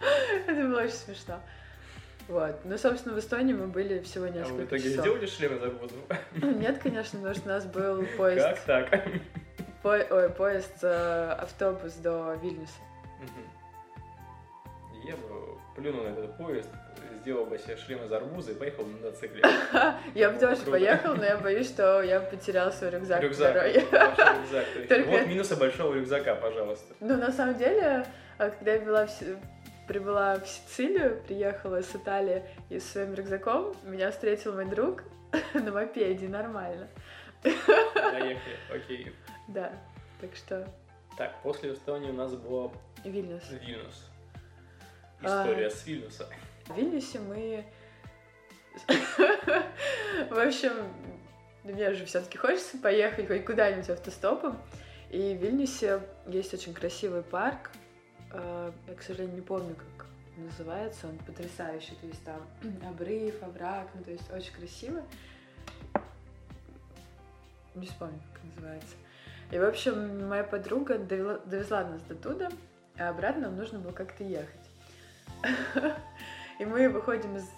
[0.46, 1.40] Это было очень смешно.
[2.28, 2.56] Вот.
[2.64, 5.00] Ну, собственно, в Эстонии мы были всего А вы в несколько итоге часов.
[5.00, 5.98] сделали шлем из арбузов?
[6.36, 9.02] Нет, конечно, потому что у нас был поезд, Как так?
[9.82, 12.72] по- ой, поезд, э, автобус до Вильнюса.
[15.04, 16.68] Я бы плюнул на этот поезд,
[17.22, 19.42] сделал бы себе шлем из арбуза и поехал на мотоцикле.
[20.14, 20.70] Я бы тоже Круто.
[20.70, 23.56] поехала, но я боюсь, что я потерял свой рюкзак, Рюкзак.
[23.76, 25.06] рюкзак.
[25.08, 26.94] Вот минусы большого рюкзака, пожалуйста.
[27.00, 28.06] Ну, на самом деле,
[28.38, 29.10] а, когда я была в
[29.92, 35.04] прибыла в Сицилию, приехала с Италии и со своим рюкзаком, меня встретил мой друг
[35.54, 36.88] на мопеде, нормально.
[37.42, 39.12] Доехали, окей.
[39.48, 39.70] Да,
[40.18, 40.66] так что
[41.18, 42.70] Так, после Эстонии у нас была
[43.04, 43.42] Вильнюс.
[43.50, 44.08] Вильнюс.
[45.22, 45.42] А.
[45.42, 46.26] История с Вильнюса.
[46.68, 47.66] В Вильнюсе мы...
[50.30, 50.72] В общем,
[51.64, 54.58] мне же все-таки хочется поехать хоть куда-нибудь автостопом.
[55.10, 57.70] И в Вильнюсе есть очень красивый парк.
[58.32, 61.08] Э, я, к сожалению, не помню, как называется.
[61.08, 61.94] Он потрясающий.
[61.96, 62.40] То есть там
[62.88, 65.02] обрыв, овраг, ну то есть очень красиво.
[67.74, 68.96] Не вспомню, как называется.
[69.50, 72.50] И, в общем, моя подруга довела, довезла нас до туда,
[72.98, 74.48] а обратно нам нужно было как-то ехать.
[76.58, 77.48] И мы выходим из...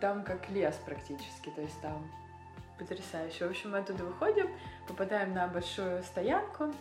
[0.00, 2.10] Там как лес практически, то есть там
[2.78, 3.46] потрясающе.
[3.46, 4.48] В общем, мы оттуда выходим,
[4.88, 6.74] попадаем на большую стоянку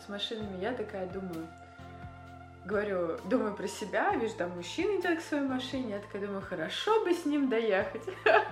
[0.00, 0.62] с машинами.
[0.62, 1.48] Я такая думаю,
[2.68, 7.02] говорю, думаю про себя, вижу, там мужчина идет к своей машине, я такая думаю, хорошо
[7.04, 8.04] бы с ним доехать.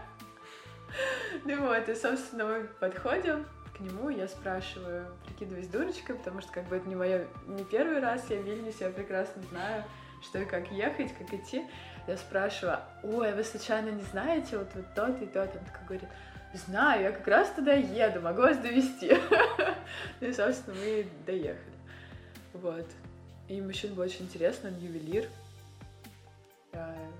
[1.44, 3.44] Ну вот, и, собственно, мы подходим
[3.76, 8.00] к нему, я спрашиваю, прикидываюсь дурочкой, потому что как бы это не моя, не первый
[8.00, 9.84] раз я в Вильнюсе, я прекрасно знаю,
[10.22, 11.66] что и как ехать, как идти.
[12.06, 15.54] Я спрашиваю, ой, а вы случайно не знаете вот, вот тот и тот?
[15.54, 16.08] Он такой говорит,
[16.54, 19.12] знаю, я как раз туда еду, могу вас довести.
[20.20, 21.74] Ну и, собственно, мы доехали.
[22.54, 22.86] Вот.
[23.48, 25.28] И мужчина был очень интересно, он ювелир,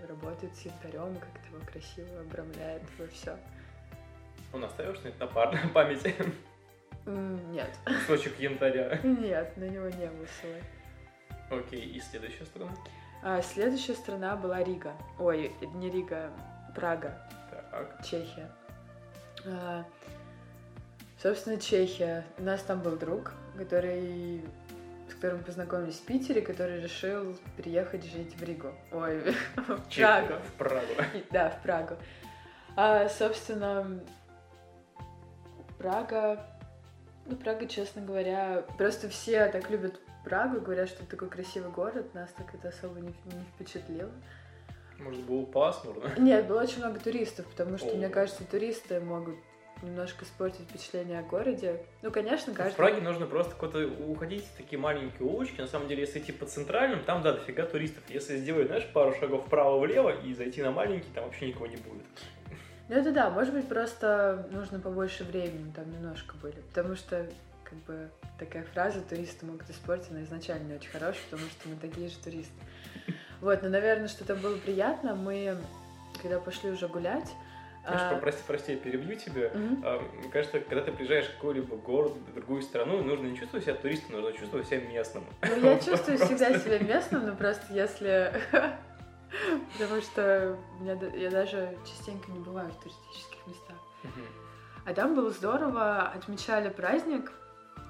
[0.08, 3.36] работает с янтарем, как-то его красиво обрамляет во все.
[4.52, 6.14] Он оставил что-нибудь на пар памяти?
[7.06, 7.70] Нет.
[7.84, 8.98] Кусочек янтаря?
[9.02, 10.64] Нет, на него не было ссылок.
[11.50, 12.72] Окей, и следующая страна?
[13.22, 14.94] А, следующая страна была Рига.
[15.18, 16.32] Ой, не Рига,
[16.74, 17.16] Прага.
[17.50, 18.04] Так.
[18.04, 18.50] Чехия.
[19.46, 19.84] А,
[21.22, 22.26] собственно, Чехия.
[22.38, 24.42] У нас там был друг, который
[25.08, 28.72] с которым познакомились в Питере, который решил переехать жить в Ригу.
[28.92, 29.20] Ой,
[29.56, 30.34] в Прагу.
[30.34, 30.92] В Прагу.
[31.30, 31.96] Да, в Прагу.
[32.76, 34.00] А, собственно,
[35.78, 36.46] Прага...
[37.26, 42.12] Ну, Прага, честно говоря, просто все так любят Прагу, говорят, что это такой красивый город,
[42.14, 44.10] нас так это особо не, не впечатлило.
[44.98, 46.10] Может, было пасмурно?
[46.18, 47.96] Нет, было очень много туристов, потому что, О.
[47.96, 49.36] мне кажется, туристы могут
[49.82, 51.82] немножко испортить впечатление о городе.
[52.02, 52.72] Ну, конечно, каждый...
[52.72, 55.60] В Праге нужно просто куда-то уходить в такие маленькие улочки.
[55.60, 58.02] На самом деле, если идти по центральным, там, да, дофига туристов.
[58.08, 62.04] Если сделать, знаешь, пару шагов вправо-влево и зайти на маленький, там вообще никого не будет.
[62.88, 66.60] Ну, это да, может быть, просто нужно побольше времени, там немножко были.
[66.72, 67.26] Потому что,
[67.64, 68.08] как бы,
[68.38, 72.16] такая фраза «туристы могут испортить», она изначально не очень хорошая, потому что мы такие же
[72.18, 72.54] туристы.
[73.40, 75.14] Вот, но, наверное, что-то было приятно.
[75.14, 75.56] Мы,
[76.22, 77.28] когда пошли уже гулять,
[77.86, 78.16] знаешь, а...
[78.18, 79.48] прости, прости, я перебью тебя.
[79.48, 80.18] Угу.
[80.18, 83.74] Мне кажется, когда ты приезжаешь в какой-либо город, в другую страну, нужно не чувствовать себя
[83.74, 85.24] туристом, нужно чувствовать себя местным.
[85.42, 88.32] Ну, я чувствую всегда себя местным, но просто если...
[89.78, 90.56] Потому что
[91.14, 93.76] я даже частенько не бываю в туристических местах.
[94.84, 97.32] А там было здорово, отмечали праздник,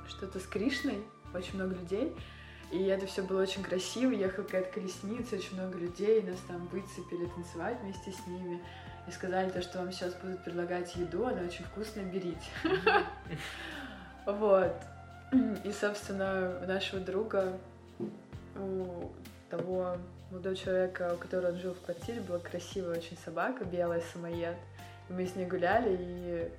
[0.08, 1.02] что-то с Кришной,
[1.34, 2.14] очень много людей.
[2.72, 7.26] И это все было очень красиво, ехала какая-то колесница, очень много людей, нас там выцепили
[7.26, 8.60] танцевать вместе с ними
[9.06, 12.50] и сказали то, что вам сейчас будут предлагать еду, она очень вкусная, берите.
[14.24, 14.74] Вот.
[15.62, 17.56] И, собственно, у нашего друга,
[18.56, 19.12] у
[19.50, 19.98] того
[20.32, 24.56] молодого человека, у которого он жил в квартире, была красивая очень собака, белая самоед.
[25.08, 26.50] И мы с ней гуляли, и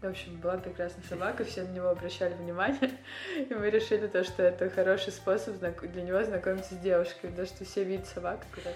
[0.00, 2.90] в общем, была прекрасная собака, все на него обращали внимание,
[3.36, 7.64] и мы решили то, что это хороший способ для него знакомиться с девушкой, потому что
[7.64, 8.74] все видят собак, говорят,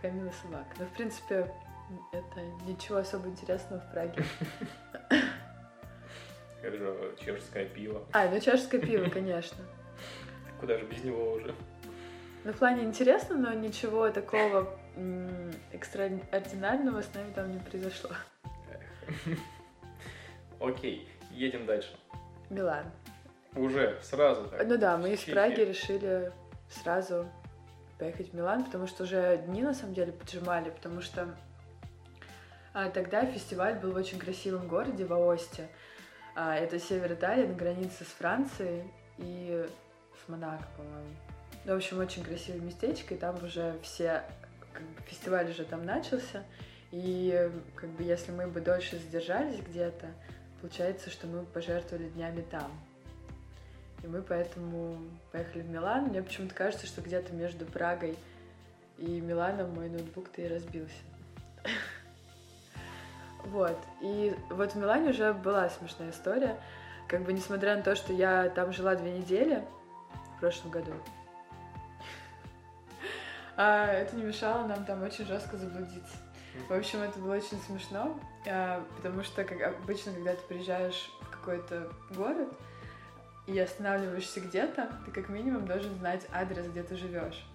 [0.00, 0.68] Камила собака.
[0.78, 1.52] Но, в принципе,
[2.12, 4.22] это ничего особо интересного в Праге.
[6.62, 8.04] Хорошо, чешское пиво.
[8.12, 9.64] А, ну чешское пиво, конечно.
[10.58, 11.54] Куда же без него уже?
[12.44, 14.78] Ну, в плане интересно, но ничего такого
[15.72, 18.10] экстраординарного с нами там не произошло.
[20.60, 21.96] Окей, едем дальше.
[22.50, 22.84] Милан.
[23.56, 24.66] Уже, сразу так?
[24.66, 26.32] Ну да, мы из Праги решили
[26.68, 27.26] сразу
[27.98, 31.34] поехать в Милан, потому что уже дни на самом деле поджимали, потому что
[32.72, 35.68] тогда фестиваль был в очень красивом городе, в Аосте.
[36.34, 38.84] А, это север Италии, на границе с Францией
[39.18, 39.66] и
[40.24, 41.16] с Монако, по-моему.
[41.64, 44.22] В общем, очень красивое местечко, и там уже все,
[44.72, 46.44] как бы, фестиваль уже там начался.
[46.92, 50.06] И как бы если мы бы дольше задержались где-то,
[50.60, 52.70] получается, что мы пожертвовали днями там.
[54.02, 54.98] И мы поэтому
[55.30, 56.04] поехали в Милан.
[56.04, 58.16] Мне почему-то кажется, что где-то между Прагой
[58.96, 60.94] и Миланом мой ноутбук-то и разбился.
[63.46, 63.78] Вот.
[64.00, 66.60] И вот в Милане уже была смешная история.
[67.08, 69.64] Как бы несмотря на то, что я там жила две недели
[70.36, 70.92] в прошлом году,
[73.56, 76.16] а это не мешало нам там очень жестко заблудиться.
[76.68, 81.30] В общем, это было очень смешно, а, потому что, как обычно, когда ты приезжаешь в
[81.30, 82.48] какой-то город
[83.46, 87.46] и останавливаешься где-то, ты как минимум должен знать адрес, где ты живешь.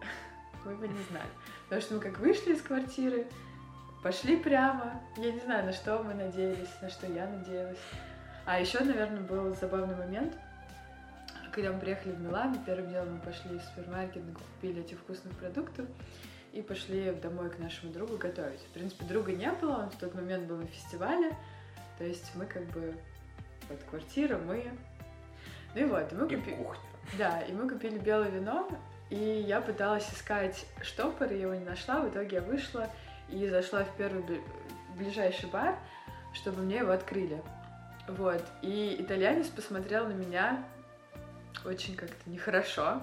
[0.64, 1.28] Мы бы не знали.
[1.64, 3.26] Потому что мы как вышли из квартиры,
[4.04, 5.00] пошли прямо.
[5.16, 7.78] Я не знаю, на что мы надеялись, на что я надеялась.
[8.44, 10.34] А еще, наверное, был забавный момент,
[11.50, 15.86] когда мы приехали в Милан, первым делом мы пошли в супермаркет, купили этих вкусных продуктов
[16.52, 18.60] и пошли домой к нашему другу готовить.
[18.60, 21.30] В принципе, друга не было, он в тот момент был на фестивале,
[21.96, 22.94] то есть мы как бы
[23.70, 24.70] вот квартира, мы...
[25.74, 26.68] Ну и вот, и мы купили...
[27.16, 28.68] Да, и мы купили белое вино,
[29.08, 32.90] и я пыталась искать штопор, я его не нашла, в итоге я вышла
[33.28, 34.42] и зашла в первый
[34.96, 35.78] ближайший бар,
[36.32, 37.42] чтобы мне его открыли.
[38.08, 40.64] Вот, и итальянец посмотрел на меня
[41.64, 43.00] очень как-то нехорошо,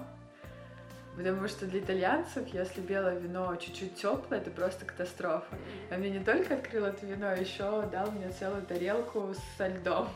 [1.16, 5.46] потому что для итальянцев, если белое вино чуть-чуть теплое, это просто катастрофа.
[5.90, 10.08] Он мне не только открыл это вино, а еще дал мне целую тарелку со льдом.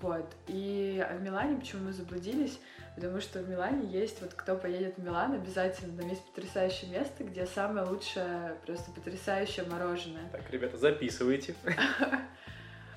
[0.00, 0.26] Вот.
[0.46, 2.58] И в Милане почему мы заблудились?
[2.94, 7.24] Потому что в Милане есть, вот кто поедет в Милан, обязательно там есть потрясающее место,
[7.24, 10.28] где самое лучшее, просто потрясающее мороженое.
[10.32, 11.54] Так, ребята, записывайте.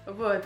[0.05, 0.43] Вот.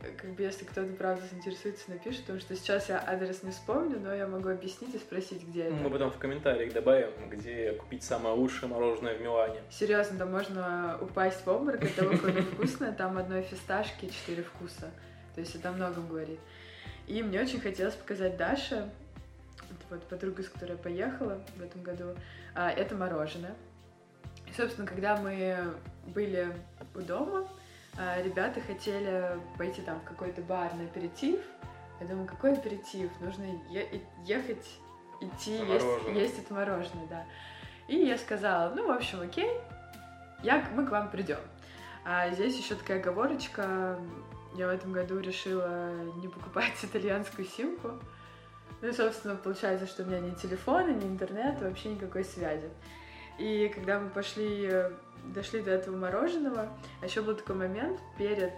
[0.00, 4.14] Как бы если кто-то правда заинтересуется, напишет, потому что сейчас я адрес не вспомню, но
[4.14, 5.74] я могу объяснить и спросить, где это.
[5.74, 9.60] Мы потом в комментариях добавим, где купить самое лучшее мороженое в Милане.
[9.70, 12.92] Серьезно, там можно упасть в обморок от того, какое вкусное.
[12.92, 14.90] Там одной фисташки четыре вкуса.
[15.38, 16.40] То есть это о многом говорит.
[17.06, 18.90] И мне очень хотелось показать Даше,
[19.88, 22.16] вот подруга, с которой я поехала в этом году,
[22.56, 23.54] а, это мороженое.
[24.48, 25.74] И, собственно, когда мы
[26.06, 26.52] были
[26.96, 27.46] у дома,
[27.96, 31.38] а, ребята хотели пойти там в какой-то бар на аперитив.
[32.00, 33.08] Я думаю, какой аперитив?
[33.20, 34.66] Нужно е- ехать,
[35.20, 37.24] идти, есть, есть это мороженое, да.
[37.86, 39.52] И я сказала, ну, в общем, окей,
[40.42, 41.38] я, мы к вам придем.
[42.04, 44.00] А здесь еще такая оговорочка,
[44.58, 47.92] я в этом году решила не покупать итальянскую симку.
[48.82, 52.68] Ну, собственно, получается, что у меня ни телефона, ни интернета, вообще никакой связи.
[53.38, 54.70] И когда мы пошли,
[55.26, 56.68] дошли до этого мороженого,
[57.00, 58.52] а еще был такой момент перед,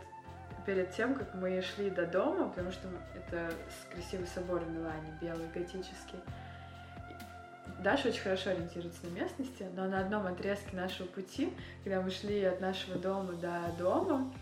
[0.66, 3.52] перед тем, как мы шли до дома, потому что это
[3.92, 6.18] красивый собор в Милане, белый, готический.
[7.82, 12.42] Даша очень хорошо ориентируется на местности, но на одном отрезке нашего пути, когда мы шли
[12.44, 14.32] от нашего дома до дома,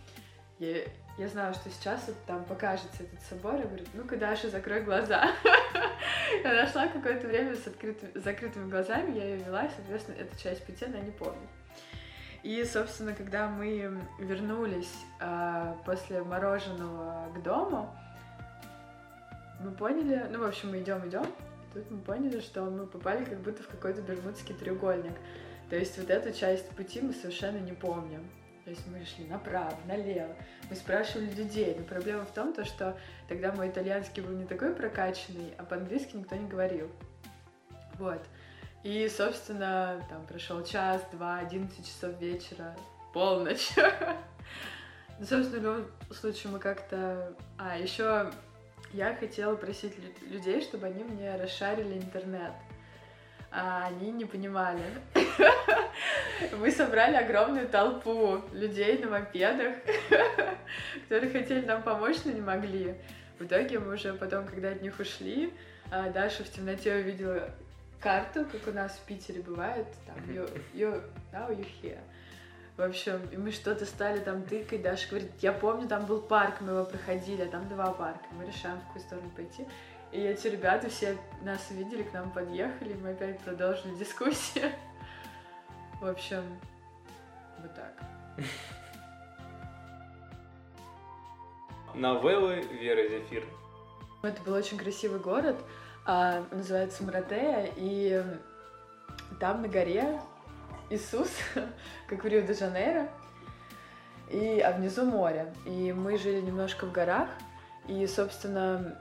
[0.59, 0.83] я,
[1.19, 5.33] я знала, что сейчас вот там покажется этот собор, и говорит, ну-ка, Даша, закрой глаза.
[6.45, 10.65] Я нашла какое-то время с открытыми, закрытыми глазами, я ее вела, и, соответственно, эту часть
[10.65, 11.49] пути она не помнит.
[12.43, 17.93] И, собственно, когда мы вернулись э, после мороженого к дому,
[19.61, 21.27] мы поняли, ну, в общем, мы идем, идем,
[21.75, 25.15] тут мы поняли, что мы попали как будто в какой-то бермудский треугольник.
[25.71, 28.25] То есть вот эту часть пути мы совершенно не помним.
[28.69, 30.37] То есть мы шли направо, налево,
[30.69, 31.75] мы спрашивали людей.
[31.79, 36.17] Но проблема в том, то, что тогда мой итальянский был не такой прокачанный, а по-английски
[36.17, 36.91] никто не говорил.
[37.95, 38.21] Вот.
[38.83, 42.77] И, собственно, там прошел час, два, 11 часов вечера,
[43.15, 43.71] полночь.
[45.19, 47.35] Ну, собственно, в любом случае мы как-то...
[47.57, 48.31] А, еще
[48.93, 52.53] я хотела просить людей, чтобы они мне расшарили интернет
[53.51, 54.83] а они не понимали.
[56.59, 59.75] Мы собрали огромную толпу людей на мопедах,
[61.09, 62.95] которые хотели нам помочь, но не могли.
[63.39, 65.53] В итоге мы уже потом, когда от них ушли,
[65.91, 67.51] а, Даша в темноте увидела
[68.01, 71.99] карту, как у нас в Питере бывает, там, you, you, now you here.
[72.77, 76.61] В общем, и мы что-то стали там тыкать, Даша говорит, я помню, там был парк,
[76.61, 79.67] мы его проходили, а там два парка, мы решаем, в какую сторону пойти.
[80.11, 84.73] И эти ребята все нас увидели, к нам подъехали, мы опять продолжили дискуссию.
[86.01, 86.42] В общем,
[87.61, 87.92] вот так.
[91.94, 93.44] Новеллы Веры Зефир.
[94.23, 95.57] Это был очень красивый город,
[96.07, 98.23] а, называется Маратея, и
[99.38, 100.21] там на горе
[100.90, 101.31] Иисус,
[102.09, 103.09] как в Рио-де-Жанейро,
[104.31, 105.53] и, а внизу море.
[105.66, 107.29] И мы жили немножко в горах,
[107.87, 108.97] и, собственно,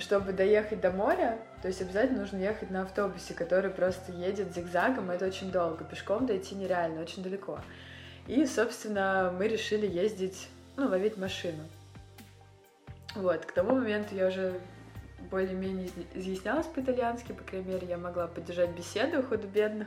[0.00, 5.10] чтобы доехать до моря, то есть обязательно нужно ехать на автобусе, который просто едет зигзагом,
[5.10, 5.84] и это очень долго.
[5.84, 7.60] Пешком дойти нереально, очень далеко.
[8.26, 11.62] И, собственно, мы решили ездить, ну, ловить машину.
[13.14, 14.60] Вот, к тому моменту я уже
[15.30, 19.86] более-менее изъяснялась по-итальянски, по крайней мере, я могла поддержать беседу худо-бедно.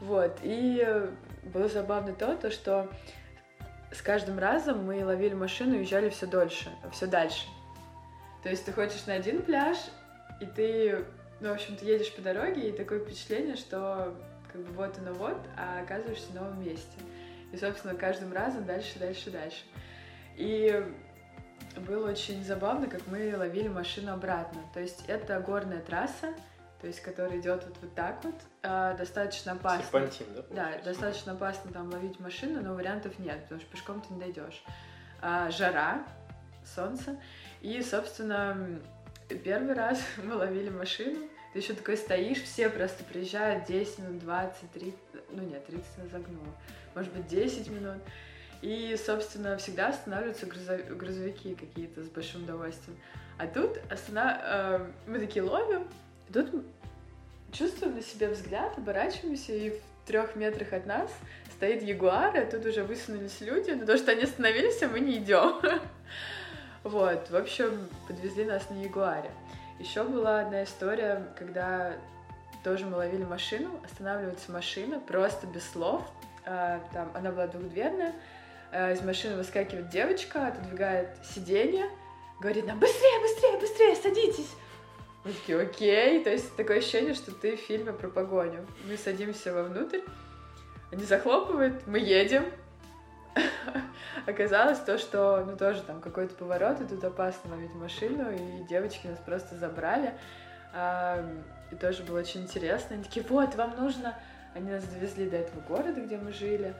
[0.00, 1.08] Вот, и
[1.52, 2.88] было забавно то, то, что
[3.92, 7.46] с каждым разом мы ловили машину и уезжали все дольше, все дальше.
[8.46, 9.76] То есть ты хочешь на один пляж,
[10.40, 11.04] и ты,
[11.40, 14.14] ну, в общем, ты едешь по дороге, и такое впечатление, что
[14.52, 16.96] как бы вот оно вот, а оказываешься в новом месте.
[17.52, 19.64] И, собственно, каждым разом дальше, дальше, дальше.
[20.36, 20.80] И
[21.88, 24.62] было очень забавно, как мы ловили машину обратно.
[24.72, 26.32] То есть это горная трасса,
[26.80, 29.82] то есть который идет вот, вот так вот, а, достаточно опасно.
[29.82, 30.42] Серпантин, да?
[30.50, 34.62] Да, достаточно опасно там ловить машину, но вариантов нет, потому что пешком ты не дойдешь.
[35.20, 36.06] А, жара,
[36.76, 37.18] солнце.
[37.60, 38.80] И, собственно,
[39.44, 41.28] первый раз мы ловили машину.
[41.52, 44.94] Ты еще такой стоишь, все просто приезжают 10 минут, 20, 30,
[45.30, 46.54] ну нет, 30 я загнула,
[46.94, 48.02] может быть 10 минут.
[48.60, 52.98] И, собственно, всегда останавливаются грузо- грузовики какие-то с большим удовольствием.
[53.38, 54.40] А тут остана...
[54.42, 55.86] э, мы такие ловим,
[56.28, 56.64] и тут
[57.52, 61.10] чувствуем на себе взгляд, оборачиваемся, и в трех метрах от нас
[61.56, 65.18] стоит ягуар, а тут уже высунулись люди, но то, что они остановились, а мы не
[65.18, 65.60] идем.
[66.86, 69.32] Вот, в общем, подвезли нас на ягуаре.
[69.80, 71.94] Еще была одна история, когда
[72.62, 76.02] тоже мы ловили машину, останавливается машина, просто без слов.
[76.44, 78.14] А, Там она была двухдверная.
[78.70, 81.90] А, Из машины выскакивает девочка, отодвигает сиденье,
[82.38, 84.50] говорит нам быстрее, быстрее, быстрее, садитесь.
[85.24, 86.22] Мы такие, окей.
[86.22, 88.64] То есть такое ощущение, что ты в фильме про погоню.
[88.88, 90.02] Мы садимся вовнутрь,
[90.92, 92.44] они захлопывают, мы едем.
[94.26, 99.06] Оказалось то, что, ну, тоже там какой-то поворот, и тут опасно ловить машину, и девочки
[99.06, 100.14] нас просто забрали.
[100.72, 101.24] А,
[101.70, 102.94] И тоже было очень интересно.
[102.94, 104.18] Они такие, вот, вам нужно...
[104.54, 106.74] Они нас довезли до этого города, где мы жили.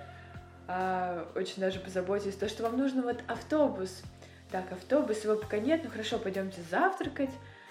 [0.67, 4.03] А, Очень даже позаботились, то, что вам нужно вот автобус.
[4.51, 7.31] Так, автобус, его пока нет, ну хорошо, пойдемте завтракать.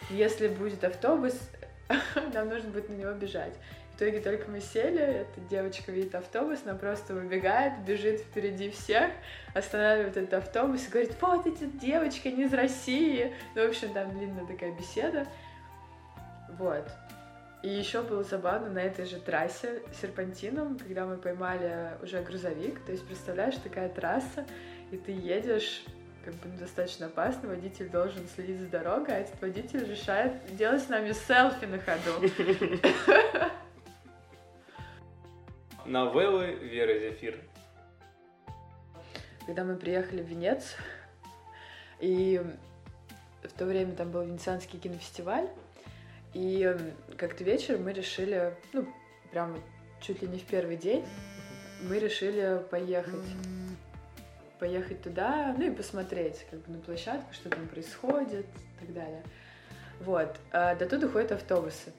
[0.10, 1.34] Если будет автобус,
[2.34, 3.54] нам нужно будет на него бежать.
[3.96, 9.10] В итоге только мы сели, эта девочка видит автобус, она просто выбегает, бежит впереди всех,
[9.54, 13.34] останавливает этот автобус и говорит, вот эти девочки, они из России.
[13.56, 15.26] Ну, в общем, там длинная такая беседа.
[16.60, 16.86] Вот.
[17.64, 22.84] И еще было забавно на этой же трассе серпантином, когда мы поймали уже грузовик.
[22.84, 24.46] То есть, представляешь, такая трасса,
[24.92, 25.86] и ты едешь
[26.26, 30.82] как бы ну, достаточно опасно, водитель должен следить за дорогой, а этот водитель решает делать
[30.82, 32.20] с нами селфи на ходу.
[35.86, 37.40] Новеллы Веры Зефир.
[39.46, 40.82] Когда мы приехали в Венецию,
[42.00, 42.42] и
[43.44, 45.48] в то время там был Венецианский кинофестиваль,
[46.34, 46.76] и
[47.18, 48.88] как-то вечером мы решили, ну,
[49.32, 49.62] прям
[50.02, 51.06] чуть ли не в первый день,
[51.84, 53.26] мы решили поехать.
[54.60, 59.22] Поехать туда, ну и посмотреть как бы на площадку, что там происходит и так далее.
[60.00, 60.36] Вот.
[60.52, 61.92] А до туда ходят автобусы.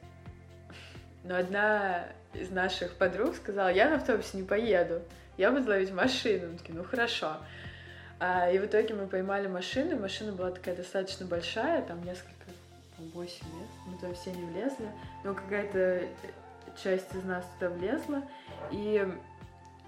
[1.22, 2.08] Но одна
[2.40, 5.02] из наших подруг сказала, я на автобусе не поеду,
[5.36, 6.52] я буду ловить машину.
[6.52, 7.36] Мы такие, ну хорошо.
[8.18, 12.46] А, и в итоге мы поймали машину, машина была такая достаточно большая, там несколько,
[12.96, 14.88] там, 8 мест, мы туда все не влезли,
[15.22, 16.02] но какая-то
[16.82, 18.22] часть из нас туда влезла,
[18.70, 19.06] и,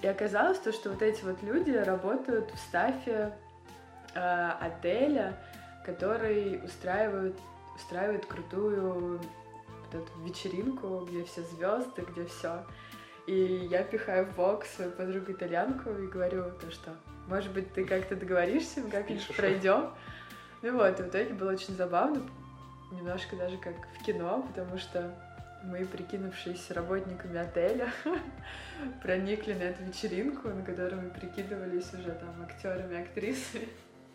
[0.03, 3.33] и оказалось то, что вот эти вот люди работают в стафе
[4.15, 5.35] э, отеля,
[5.87, 7.37] который устраивают,
[7.77, 9.21] устраивает крутую
[9.91, 12.65] вот эту вечеринку, где все звезды, где все.
[13.27, 17.85] И я пихаю в бок свою подругу итальянку и говорю то, что, может быть, ты
[17.85, 19.91] как-то договоришься, мы как-нибудь пройдем.
[20.63, 22.23] Ну вот, и в итоге было очень забавно,
[22.91, 25.15] немножко даже как в кино, потому что
[25.63, 27.93] мы, прикинувшись работниками отеля,
[29.03, 33.69] проникли на эту вечеринку, на которой мы прикидывались уже там актерами, актрисами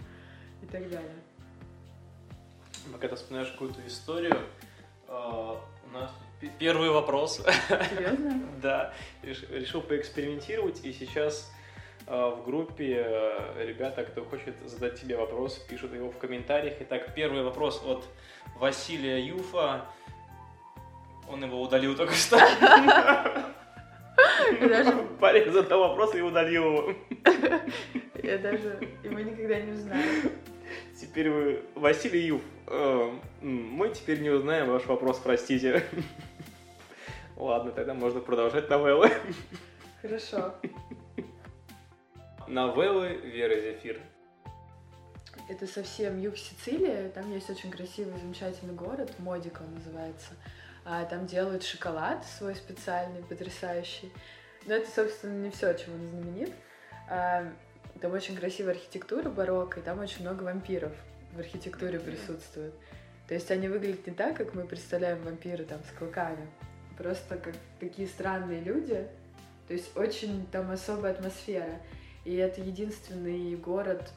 [0.62, 1.16] и так далее.
[2.92, 4.38] Пока ты вспоминаешь какую-то историю,
[5.14, 6.12] у нас
[6.60, 7.42] первый вопрос.
[7.68, 8.40] Серьезно?
[8.62, 8.94] Да,
[9.24, 11.52] реш- решил поэкспериментировать, и сейчас
[12.08, 16.76] а, в группе э, ребята, кто хочет задать тебе вопрос, пишут его в комментариях.
[16.82, 18.06] Итак, первый вопрос от
[18.58, 19.86] Василия Юфа.
[21.30, 22.38] Он его удалил только что.
[25.20, 26.94] Парень задал вопрос и удалил его.
[28.24, 30.32] я даже, и мы никогда не узнаем.
[31.00, 35.84] Теперь вы, Василий Юф, мы теперь не узнаем ваш вопрос, простите.
[37.36, 39.12] Ладно, тогда можно продолжать новеллы.
[40.02, 40.56] Хорошо.
[42.48, 44.00] Новеллы Веры Зефир.
[45.50, 50.34] Это совсем юг Сицилии, там есть очень красивый, замечательный город, Модико он называется.
[50.86, 54.12] А, Там делают шоколад свой специальный, потрясающий.
[54.66, 56.54] Но это, собственно, не все, чем он знаменит.
[57.10, 57.46] А,
[58.00, 60.94] Там очень красивая архитектура барокко, и там очень много вампиров
[61.36, 62.74] в архитектуре присутствует.
[63.28, 66.48] То есть они выглядят не так, как мы представляем вампиры там с клыками,
[66.98, 69.08] просто как такие странные люди.
[69.68, 71.80] То есть очень там особая атмосфера.
[72.26, 74.12] И это единственный город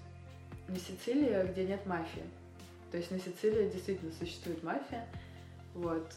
[0.69, 2.23] на Сицилии, где нет мафии.
[2.91, 5.07] То есть на Сицилии действительно существует мафия.
[5.75, 6.13] Вот.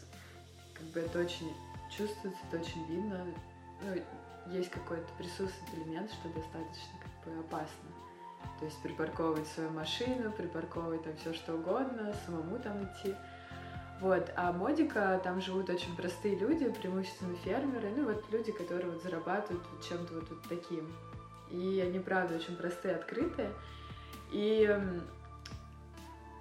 [0.74, 1.52] Как бы это очень
[1.96, 3.26] чувствуется, это очень видно.
[3.82, 7.99] Ну, есть какой-то присутствует элемент, что достаточно как бы опасно.
[8.58, 13.14] То есть припарковывать свою машину, припарковывать там все что угодно, самому там идти.
[14.00, 19.02] Вот, а Модика, там живут очень простые люди, преимущественно фермеры, ну вот люди, которые вот
[19.02, 20.90] зарабатывают вот чем-то вот, вот таким.
[21.50, 23.50] И они, правда, очень простые, открытые.
[24.30, 24.78] И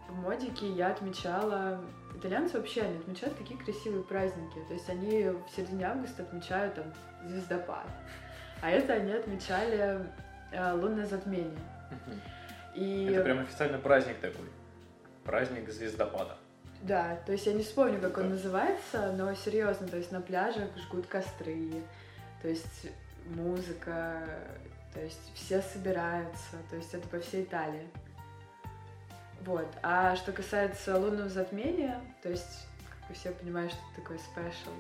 [0.07, 1.81] в Модике я отмечала...
[2.15, 4.59] Итальянцы вообще, они отмечают такие красивые праздники.
[4.67, 6.85] То есть они в середине августа отмечают там
[7.27, 7.87] звездопад.
[8.61, 10.05] А это они отмечали
[10.51, 11.59] э, лунное затмение.
[12.75, 13.05] И...
[13.05, 14.45] Это прям официальный праздник такой.
[15.23, 16.37] Праздник звездопада.
[16.81, 20.69] Да, то есть я не вспомню, как он называется, но серьезно, то есть на пляжах
[20.77, 21.83] жгут костры,
[22.41, 22.87] то есть
[23.25, 24.23] музыка,
[24.93, 27.87] то есть все собираются, то есть это по всей Италии.
[29.41, 29.67] Вот.
[29.83, 34.73] А что касается лунного затмения, то есть, как вы все понимаете, что это такой special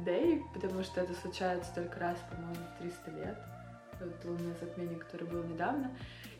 [0.00, 3.38] day, потому что это случается только раз, по-моему, 300 лет.
[4.00, 5.90] Вот лунное затмение, которое было недавно.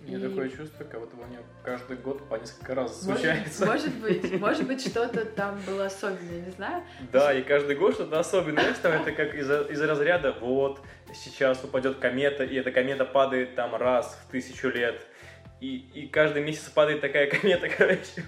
[0.01, 0.29] У меня и...
[0.29, 3.67] такое чувство, как будто у меня каждый год по несколько раз случается.
[3.67, 6.83] Может, может быть, может быть, что-то там было особенное, не знаю.
[7.13, 8.75] Да, и каждый год что-то особенное.
[8.83, 10.81] Там это как из, из разряда, вот,
[11.13, 15.07] сейчас упадет комета, и эта комета падает там раз в тысячу лет.
[15.61, 18.25] И, и каждый месяц падает такая комета, короче.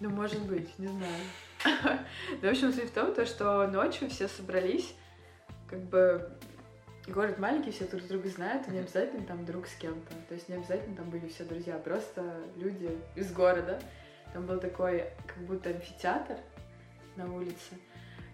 [0.00, 1.24] Ну, может быть, не знаю.
[2.40, 4.94] Ну, в общем, суть в том, то, что ночью все собрались,
[5.68, 6.30] как бы
[7.12, 10.14] город маленький, все друг друга знают, и не обязательно там друг с кем-то.
[10.28, 13.80] То есть не обязательно там были все друзья, просто люди из города.
[14.32, 16.36] Там был такой, как будто амфитеатр
[17.16, 17.74] на улице.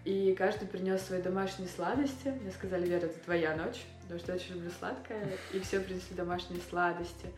[0.03, 2.27] И каждый принес свои домашние сладости.
[2.27, 5.27] Мне сказали, Вера, это твоя ночь, потому что я очень люблю сладкое.
[5.53, 7.31] И все принесли домашние сладости,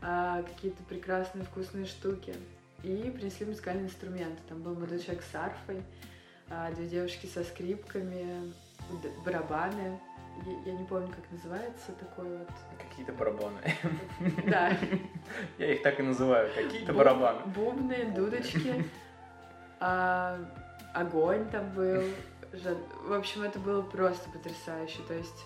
[0.00, 2.34] а, какие-то прекрасные вкусные штуки.
[2.82, 4.40] И принесли музыкальные инструменты.
[4.48, 5.82] Там был молодой человек с арфой,
[6.50, 8.52] а, две девушки со скрипками,
[9.24, 9.98] барабаны
[10.46, 12.48] я, я не помню, как называется такой вот.
[12.78, 13.60] Какие-то барабаны.
[14.46, 14.76] Да.
[15.58, 17.40] Я их так и называю, какие-то барабаны.
[17.46, 18.84] Бубны, дудочки,
[19.80, 20.38] а,
[20.92, 22.02] огонь там был.
[23.04, 25.00] В общем, это было просто потрясающе.
[25.08, 25.44] То есть,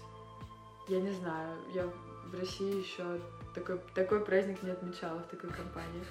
[0.89, 1.89] я не знаю, я
[2.26, 3.20] в России еще
[3.55, 6.05] такой, такой праздник не отмечала в такой компании.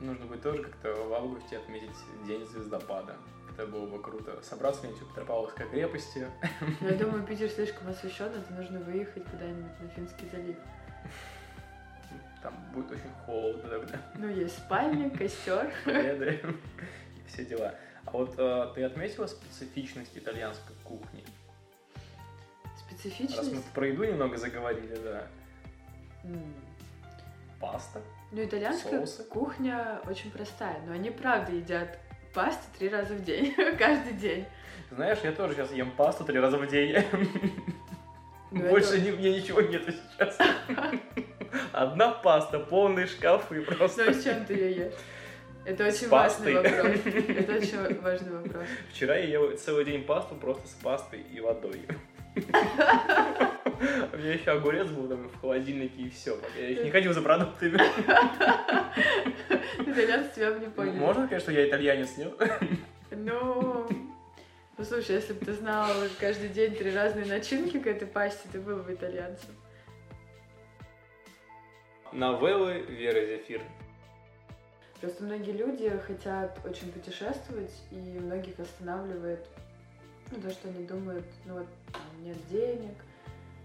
[0.00, 1.90] Нужно будет тоже как-то в августе отметить
[2.24, 3.16] День звездопада
[3.58, 4.40] это было бы круто.
[4.42, 6.26] Собраться на YouTube Петропавловской крепости.
[6.80, 10.56] Ну, я думаю, Питер слишком освещен, это нужно выехать куда-нибудь на Финский залив.
[12.40, 14.00] Там будет очень холодно тогда.
[14.14, 15.72] Ну, есть спальник, костер.
[15.86, 17.74] и все дела.
[18.04, 21.24] А вот э, ты отметила специфичность итальянской кухни?
[22.78, 23.38] Специфичность?
[23.38, 25.26] Раз мы про еду немного заговорили, да.
[27.60, 28.00] Паста.
[28.30, 29.24] Ну, итальянская соусы.
[29.24, 31.98] кухня очень простая, но они правда едят
[32.32, 34.44] пасту три раза в день, каждый день.
[34.90, 36.96] Знаешь, я тоже сейчас ем пасту три раза в день.
[38.50, 39.00] Ну, Больше это...
[39.00, 40.38] не, мне ничего нету сейчас.
[41.72, 44.06] Одна паста, полные шкафы просто.
[44.06, 44.92] Ну, с чем ты ее ешь?
[45.66, 46.98] Это очень важный вопрос.
[47.04, 48.66] Это очень важный вопрос.
[48.90, 51.82] Вчера я ел целый день пасту просто с пастой и водой.
[52.36, 56.38] У меня еще огурец был там в холодильнике и все.
[56.58, 57.80] Я еще не ходил за продуктами.
[59.80, 60.96] Итальянцы тебя бы не поняли.
[60.96, 62.34] Можно сказать, что я итальянец, нет?
[63.10, 63.86] Ну,
[64.76, 68.60] ну, слушай, если бы ты знал каждый день три разные начинки к этой пасте, ты
[68.60, 69.50] был бы итальянцем.
[72.12, 73.62] Новеллы Веры Зефир.
[75.00, 79.46] Просто многие люди хотят очень путешествовать, и многих останавливает
[80.30, 81.66] ну, то, что они думают, ну вот,
[82.22, 82.94] нет денег,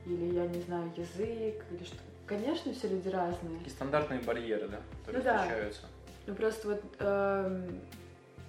[0.06, 1.98] или я не знаю язык, или что.
[2.26, 3.58] Конечно, все люди разные.
[3.58, 5.82] Такие стандартные барьеры, да, которые ну, встречаются.
[5.82, 5.88] Да.
[6.26, 7.70] Ну просто вот э,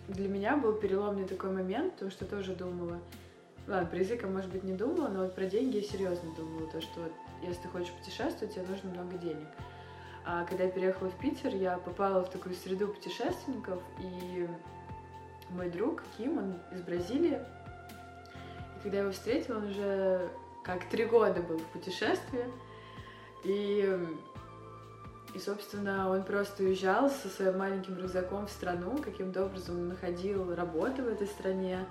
[0.09, 3.01] для меня был переломный такой момент, потому что тоже думала,
[3.67, 6.71] ладно, про язык я, может быть, не думала, но вот про деньги я серьезно думала,
[6.71, 7.12] то, что вот,
[7.43, 9.49] если ты хочешь путешествовать, тебе нужно много денег.
[10.25, 14.49] А когда я переехала в Питер, я попала в такую среду путешественников, и
[15.51, 17.64] мой друг Ким, он из Бразилии, и
[18.85, 20.30] когда я его встретила, он уже
[20.62, 22.45] как три года был в путешествии,
[23.43, 23.99] и
[25.35, 31.03] и, собственно, он просто уезжал со своим маленьким рюкзаком в страну, каким-то образом находил работу
[31.03, 31.87] в этой стране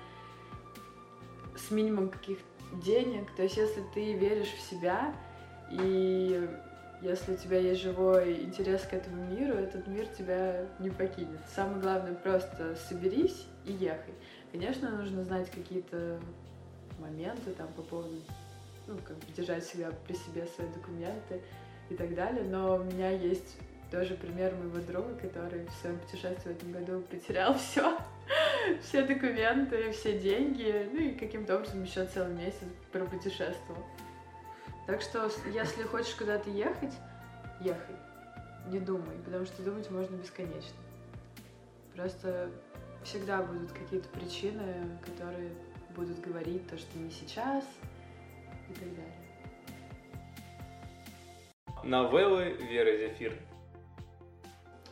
[1.57, 2.45] с минимумом каких-то
[2.81, 3.29] денег.
[3.35, 5.13] То есть, если ты веришь в себя,
[5.69, 6.47] и
[7.01, 11.41] если у тебя есть живой интерес к этому миру, этот мир тебя не покинет.
[11.53, 14.13] Самое главное, просто соберись и ехай.
[14.53, 16.21] Конечно, нужно знать какие-то
[17.03, 18.15] моменты там по поводу,
[18.87, 21.41] ну, как бы держать себя при себе свои документы,
[21.89, 22.43] и так далее.
[22.43, 23.57] Но у меня есть
[23.91, 27.97] тоже пример моего друга, который в своем путешествии в этом году потерял все,
[28.81, 33.83] все документы, все деньги, ну и каким-то образом еще целый месяц пропутешествовал.
[34.87, 36.93] Так что, если хочешь куда-то ехать,
[37.61, 37.95] ехай.
[38.67, 40.75] Не думай, потому что думать можно бесконечно.
[41.95, 42.49] Просто
[43.03, 45.51] всегда будут какие-то причины, которые
[45.95, 47.63] будут говорить то, что не сейчас
[48.69, 49.23] и так далее.
[51.83, 53.37] Новеллы Веры Зефир.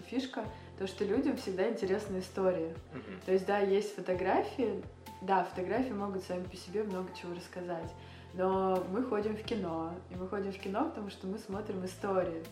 [0.08, 0.44] Фишка
[0.78, 2.74] то, что людям всегда интересны истории.
[2.92, 3.22] Мгм.
[3.26, 4.82] То есть, да, есть фотографии,
[5.22, 7.94] да, фотографии могут сами по себе много чего рассказать.
[8.34, 12.44] Но мы ходим в кино, и мы ходим в кино, потому что мы смотрим истории.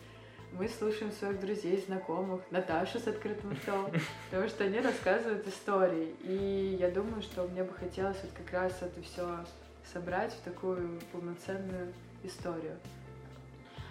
[0.53, 3.91] Мы слушаем своих друзей, знакомых, Наташу с открытым ртом,
[4.29, 6.15] потому что они рассказывают истории.
[6.23, 9.45] И я думаю, что мне бы хотелось вот как раз это все
[9.93, 11.93] собрать в такую полноценную
[12.23, 12.77] историю.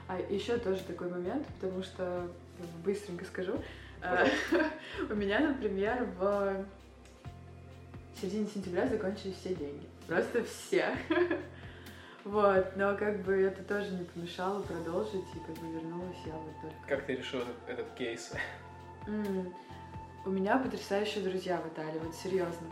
[0.08, 2.28] А еще тоже такой момент, потому что
[2.58, 3.62] ну, быстренько скажу.
[4.02, 4.26] А,
[5.10, 6.64] У меня, например, в
[8.20, 9.86] середине сентября закончились все деньги.
[10.06, 10.96] Просто все.
[12.32, 16.52] Вот, но как бы это тоже не помешало продолжить, и как бы вернулась я вот
[16.60, 16.76] только.
[16.86, 18.32] Как ты решил этот, этот кейс?
[19.06, 19.54] М,
[20.26, 22.68] У меня потрясающие друзья в Италии, вот серьезно.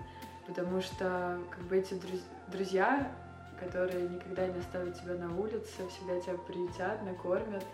[0.46, 3.10] Потому что как бы эти друз- друзья,
[3.58, 7.64] которые никогда не оставят тебя на улице, всегда тебя приютят, накормят,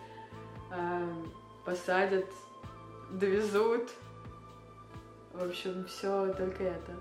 [0.70, 1.02] а,
[1.64, 2.26] посадят,
[3.10, 3.90] довезут.
[5.32, 6.92] В общем, все только это.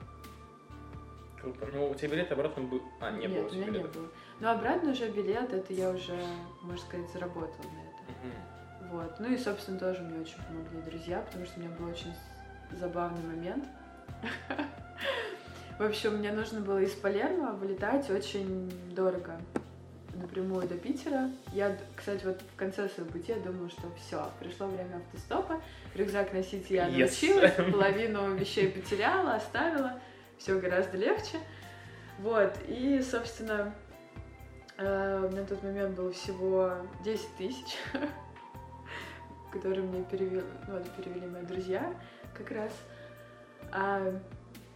[1.39, 1.67] Круто.
[1.71, 2.81] Ну, у тебя билет обратно был...
[2.99, 3.99] А, не Нет, было у тебя меня не билета.
[3.99, 4.07] было.
[4.41, 6.17] Но обратно уже билет, это я уже,
[6.63, 8.01] можно сказать, заработала на это.
[8.09, 8.89] Мгм.
[8.91, 9.19] Вот.
[9.19, 12.13] Ну и, собственно, тоже мне очень помогли друзья, потому что у меня был очень
[12.71, 13.65] забавный момент.
[15.77, 19.39] В общем, мне нужно было из Палермо вылетать очень дорого
[20.15, 21.29] напрямую до Питера.
[21.53, 25.61] Я, кстати, вот в конце своего пути я думала, что все, пришло время автостопа,
[25.95, 26.99] рюкзак носить я Yes.
[26.99, 29.99] научилась, половину вещей потеряла, оставила,
[30.37, 31.37] все гораздо легче.
[32.19, 33.73] Вот, и, собственно,
[34.81, 36.73] э, на тот момент было всего
[37.03, 37.77] 10 тысяч,
[39.51, 41.93] которые мне перевели, ну, это перевели мои друзья
[42.33, 42.71] как раз.
[43.71, 44.11] А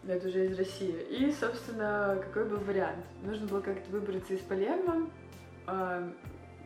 [0.03, 0.95] ну, это уже из России.
[1.09, 3.03] И, собственно, какой был вариант?
[3.23, 5.09] Нужно было как-то выбраться из Палермо.
[5.65, 6.07] А,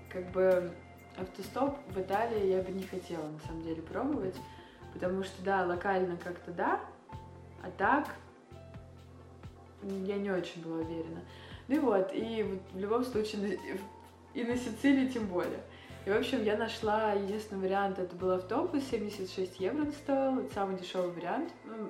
[0.10, 0.72] как бы
[1.18, 4.36] автостоп в Италии я бы не хотела, на самом деле, пробовать.
[4.94, 6.82] Потому что, да, локально как-то да,
[7.64, 8.08] а так
[9.84, 11.22] я не очень была уверена.
[11.70, 13.59] Ну и вот, и вот в любом случае,
[14.34, 15.61] и на Сицилии тем более.
[16.05, 20.51] И, в общем, я нашла единственный вариант, это был автобус, 76 евро он стоил, это
[20.51, 21.88] самый дешевый вариант, ну,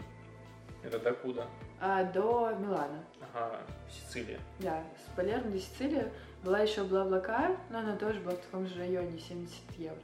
[0.84, 1.48] Это докуда?
[1.80, 3.06] а, до Милана.
[3.34, 4.40] Ага, Сицилия.
[4.60, 6.12] Да, с Палермо до Сицилии.
[6.44, 10.02] Была еще Блаблакар, но она тоже была в таком же районе, 70 евро.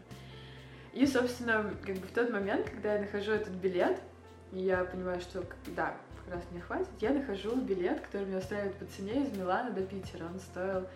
[0.93, 3.99] И, собственно, как бы в тот момент, когда я нахожу этот билет,
[4.53, 5.43] я понимаю, что
[5.75, 5.97] да,
[6.29, 10.25] раз мне хватит, я нахожу билет, который меня устраивает по цене из Милана до Питера.
[10.25, 10.87] Он стоил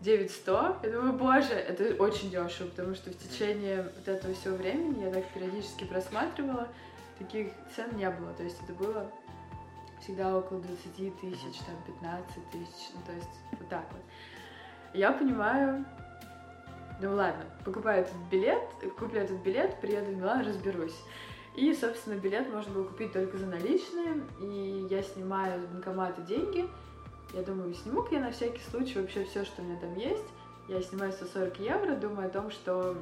[0.00, 0.84] 900.
[0.84, 5.10] Я думаю, боже, это очень дешево, потому что в течение вот этого всего времени я
[5.10, 6.68] так периодически просматривала,
[7.18, 8.32] таких цен не было.
[8.34, 9.10] То есть это было
[10.00, 14.02] всегда около 20 тысяч, там 15 тысяч, ну то есть вот так вот.
[14.92, 15.84] Я понимаю,
[17.00, 18.62] ну ладно, покупаю этот билет,
[18.98, 20.96] куплю этот билет, приеду в Милан, разберусь.
[21.56, 26.68] И, собственно, билет можно было купить только за наличные, и я снимаю с банкомата деньги.
[27.32, 30.26] Я думаю, сниму-ка я на всякий случай вообще все, что у меня там есть.
[30.68, 32.96] Я снимаю 140 евро, думаю о том, что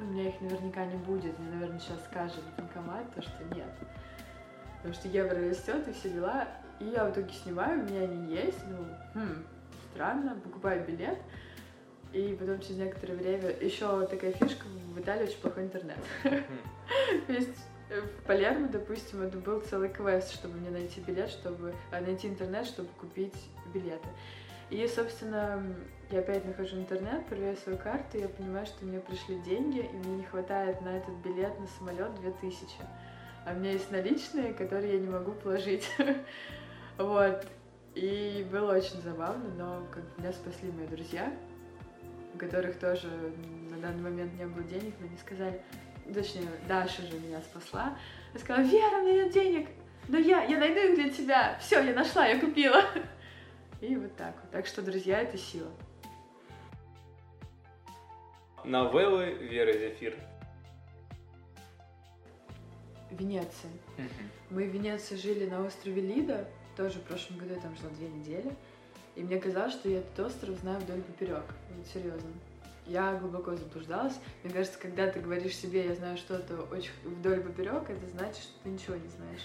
[0.00, 1.38] у меня их наверняка не будет.
[1.38, 3.72] Мне, наверное, сейчас скажет банкомат, то, что нет.
[4.78, 6.48] Потому что евро растет и все дела.
[6.80, 8.58] И я в итоге снимаю, у меня они есть.
[8.68, 8.84] Ну,
[9.14, 9.44] хм,
[9.92, 11.18] странно, покупаю билет.
[12.12, 14.66] И потом через некоторое время еще такая фишка,
[14.98, 15.98] в Италии очень плохой интернет.
[16.22, 17.58] То есть
[17.90, 22.28] э, в Палермо, допустим, это был целый квест, чтобы мне найти билет, чтобы а, найти
[22.28, 23.34] интернет, чтобы купить
[23.72, 24.08] билеты.
[24.70, 25.62] И, собственно,
[26.10, 29.96] я опять нахожу интернет, проверяю свою карту, и я понимаю, что мне пришли деньги, и
[29.96, 32.66] мне не хватает на этот билет на самолет 2000.
[33.46, 35.90] А у меня есть наличные, которые я не могу положить.
[36.98, 37.46] Вот.
[37.94, 41.32] И было очень забавно, но как меня спасли мои друзья,
[42.38, 43.08] у которых тоже
[43.68, 45.60] на данный момент не было денег, но они сказали,
[46.14, 47.98] точнее, Даша же меня спасла.
[48.30, 49.68] Она сказала, Вера, у меня нет денег,
[50.06, 51.58] но я, я найду их для тебя.
[51.60, 52.84] Все, я нашла, я купила.
[53.80, 54.52] И вот так вот.
[54.52, 55.70] Так что, друзья, это сила.
[58.64, 60.16] Новеллы Веры Зефир.
[63.10, 63.72] Венеция.
[64.50, 68.08] Мы в Венеции жили на острове Лида, тоже в прошлом году я там жила две
[68.08, 68.54] недели.
[69.18, 71.42] И мне казалось, что я этот остров знаю вдоль поперек.
[71.76, 72.30] Вот серьезно.
[72.86, 74.14] Я глубоко заблуждалась.
[74.44, 78.52] Мне кажется, когда ты говоришь себе, я знаю что-то очень вдоль поперек, это значит, что
[78.62, 79.42] ты ничего не знаешь.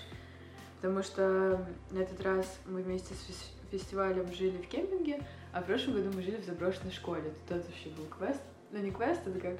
[0.79, 5.19] Потому что на этот раз мы вместе с фес- фестивалем жили в кемпинге,
[5.51, 7.23] а в прошлом году мы жили в заброшенной школе.
[7.47, 8.41] Это тот вообще был квест.
[8.71, 9.57] Ну, не квест, это как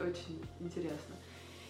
[0.00, 1.16] очень интересно.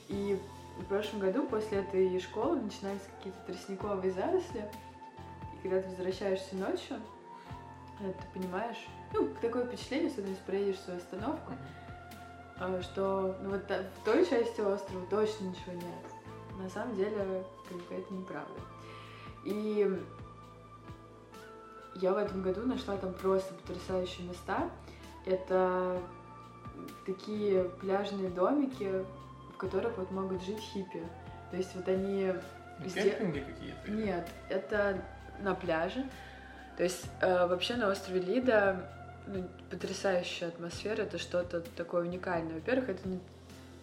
[0.09, 0.39] И
[0.79, 4.65] в прошлом году после этой школы начинаются какие-то тростниковые заросли,
[5.59, 6.99] и когда ты возвращаешься ночью,
[7.99, 8.77] ты понимаешь,
[9.13, 11.53] ну, такое впечатление, особенно если проедешь свою остановку,
[12.61, 16.59] э, что ну, вот в той части острова точно ничего нет.
[16.59, 18.61] На самом деле, как бы это неправда.
[19.45, 20.03] И
[21.97, 24.71] я в этом году нашла там просто потрясающие места.
[25.25, 26.01] Это
[27.05, 29.05] такие пляжные домики,
[29.55, 31.03] в которых вот могут жить хиппи.
[31.51, 32.33] То есть вот они...
[32.81, 33.11] Везде...
[33.11, 33.91] какие-то?
[33.91, 35.03] Нет, это
[35.41, 36.05] на пляже.
[36.77, 38.89] То есть э, вообще на острове Лида
[39.27, 42.55] ну, потрясающая атмосфера, это что-то такое уникальное.
[42.55, 43.03] Во-первых, это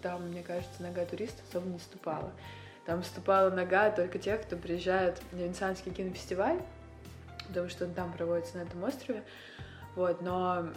[0.02, 2.32] там, мне кажется, нога туристов особо не ступала.
[2.86, 6.60] Там ступала нога только тех, кто приезжает на Венецианский кинофестиваль,
[7.48, 9.24] потому что он там проводится на этом острове.
[9.96, 10.68] Вот, но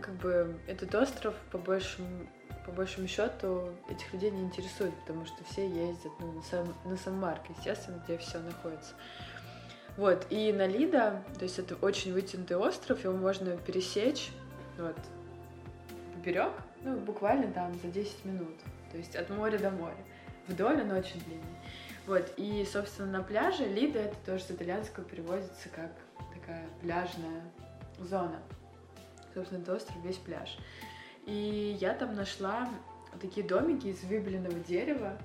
[0.00, 2.26] как бы этот остров по большему,
[2.64, 6.96] по большему счету этих людей не интересует, потому что все ездят ну, на, сам, на
[6.96, 8.94] Сан-Марк, естественно, где все находится.
[9.96, 14.30] Вот, и на Лида, то есть это очень вытянутый остров, его можно пересечь,
[14.76, 14.96] вот,
[16.14, 18.54] поперек, ну, буквально там за 10 минут,
[18.92, 19.96] то есть от моря до моря.
[20.48, 21.44] Вдоль он очень длинный.
[22.06, 25.90] Вот, и, собственно, на пляже Лида, это тоже с итальянского переводится как
[26.32, 27.42] такая пляжная
[27.98, 28.40] зона.
[29.34, 30.56] Собственно, это остров весь пляж.
[31.24, 32.68] И я там нашла
[33.20, 35.18] такие домики из выбеленного дерева.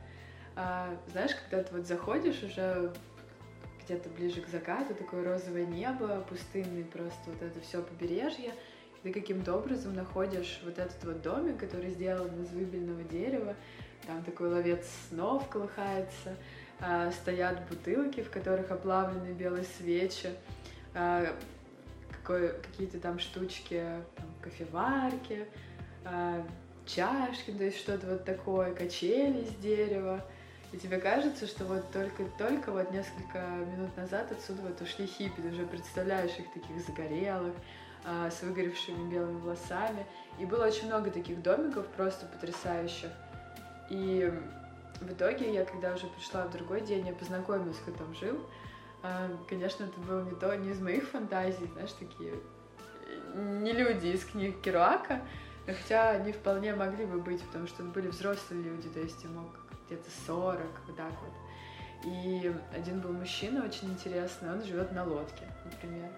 [0.56, 2.92] А, знаешь, когда ты вот заходишь уже
[3.92, 8.54] где-то ближе к закату, такое розовое небо, пустынный просто вот это все побережье,
[8.96, 13.56] и ты каким-то образом находишь вот этот вот домик, который сделан из выбеленного дерева,
[14.08, 16.38] там такой ловец снов колыхается,
[16.80, 20.30] а, стоят бутылки, в которых оплавлены белые свечи,
[20.94, 21.28] а,
[22.24, 23.84] какие-то там штучки,
[24.16, 25.48] там, кофеварки,
[26.06, 26.48] а,
[26.86, 30.26] чашки, то есть что-то вот такое, качели из дерева.
[30.72, 35.50] И тебе кажется, что вот только-только вот несколько минут назад отсюда вот ушли хиппи, ты
[35.50, 37.54] уже представляешь их таких загорелых,
[38.06, 40.08] с выгоревшими белыми волосами.
[40.40, 43.12] И было очень много таких домиков просто потрясающих.
[43.90, 44.34] И
[45.02, 48.40] в итоге я, когда уже пришла в другой день, я познакомилась, кто там жил.
[49.04, 52.34] А, конечно, это было не то, не из моих фантазий, знаешь, такие
[53.36, 55.22] не люди из книг Керуака,
[55.66, 59.48] хотя они вполне могли бы быть, потому что были взрослые люди, то есть им мог
[59.92, 61.34] где-то 40, вот так вот.
[62.06, 66.10] И один был мужчина очень интересный, он живет на лодке, например.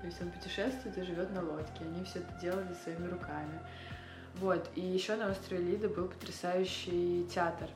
[0.00, 1.84] То есть он путешествует и живет на лодке.
[1.84, 3.60] Они все это делали своими руками.
[4.36, 4.68] Вот.
[4.74, 7.68] И еще на острове Лида был потрясающий театр.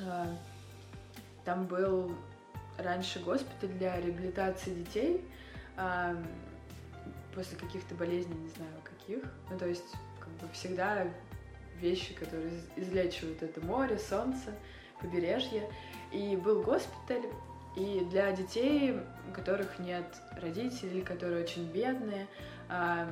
[0.00, 0.26] А,
[1.44, 2.14] там был
[2.78, 5.24] раньше госпиталь для реабилитации детей
[5.76, 6.16] а,
[7.34, 9.24] после каких-то болезней, не знаю каких.
[9.50, 11.06] Ну, то есть, как бы всегда
[11.80, 14.54] вещи, которые излечивают это море, солнце,
[15.00, 15.68] побережье.
[16.12, 17.26] И был госпиталь,
[17.76, 18.96] и для детей,
[19.28, 20.06] у которых нет
[20.40, 22.26] родителей, которые очень бедные,
[22.68, 23.08] а,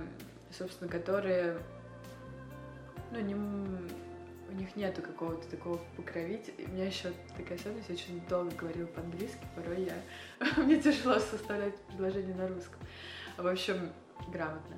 [0.50, 1.58] собственно, которые
[3.12, 6.66] ну, не, у них нету какого-то такого покровителя.
[6.66, 10.56] У меня еще такая особенность, я очень долго говорила по-английски, порой я...
[10.62, 12.80] мне тяжело составлять предложение на русском.
[13.36, 13.92] В общем,
[14.32, 14.76] грамотно.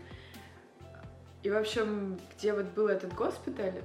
[1.43, 3.83] И, в общем, где вот был этот госпиталь,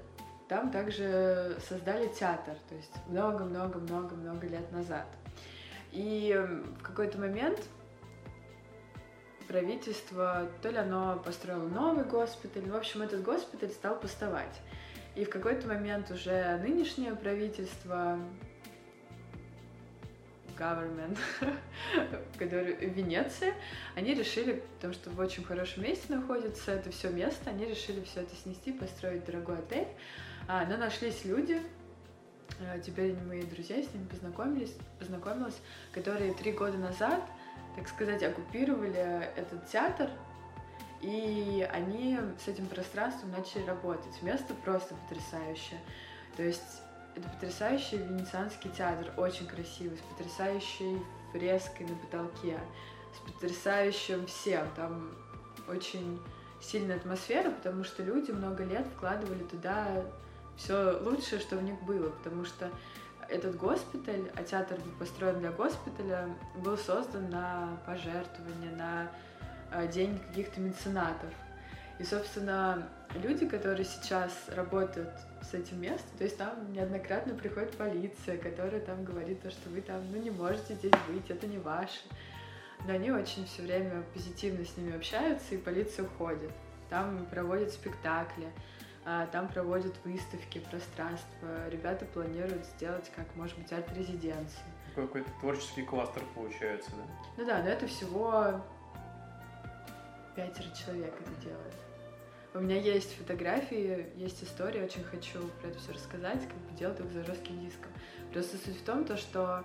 [0.49, 5.05] там также создали театр, то есть много-много-много-много лет назад.
[5.91, 6.35] И
[6.79, 7.59] в какой-то момент
[9.47, 14.61] правительство, то ли оно построило новый госпиталь, в общем, этот госпиталь стал пустовать.
[15.15, 18.17] И в какой-то момент уже нынешнее правительство,
[20.57, 21.17] government,
[22.37, 23.53] который в Венеции,
[23.95, 28.21] они решили, потому что в очень хорошем месте находится это все место, они решили все
[28.21, 29.87] это снести, построить дорогой отель.
[30.47, 31.61] А, но нашлись люди,
[32.59, 35.59] а, теперь мои друзья с ними познакомились, познакомилась,
[35.91, 37.21] которые три года назад
[37.75, 40.09] так сказать, оккупировали этот театр,
[41.01, 44.21] и они с этим пространством начали работать.
[44.21, 45.79] Место просто потрясающее.
[46.37, 46.81] То есть
[47.15, 50.99] это потрясающий венецианский театр, очень красивый, с потрясающей
[51.31, 52.59] фреской на потолке,
[53.13, 54.67] с потрясающим всем.
[54.75, 55.11] Там
[55.67, 56.19] очень
[56.61, 60.03] сильная атмосфера, потому что люди много лет вкладывали туда
[60.57, 62.69] все лучшее, что в них было, потому что
[63.29, 69.11] этот госпиталь, а театр был построен для госпиталя, был создан на пожертвования, на
[69.71, 71.29] э, деньги каких-то меценатов.
[71.99, 78.37] И, собственно, люди, которые сейчас работают с этим местом, то есть там неоднократно приходит полиция,
[78.37, 82.01] которая там говорит то, что вы там, ну, не можете здесь быть, это не ваше.
[82.85, 86.51] Но они очень все время позитивно с ними общаются, и полиция уходит.
[86.89, 88.47] Там проводят спектакли,
[89.05, 91.67] А, там проводят выставки, пространства.
[91.69, 94.63] Ребята планируют сделать, как, может быть, арт-резиденцию.
[94.95, 97.03] Какой-то творческий кластер получается, да?
[97.35, 98.61] Ну да, но это всего
[100.35, 101.73] пятеро человек это делает.
[102.53, 106.99] У меня есть фотографии, есть история, очень хочу про это все рассказать, как бы делать
[106.99, 107.91] их за жестким диском.
[108.31, 109.63] Просто суть в том, то, что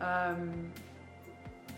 [0.00, 0.72] эм,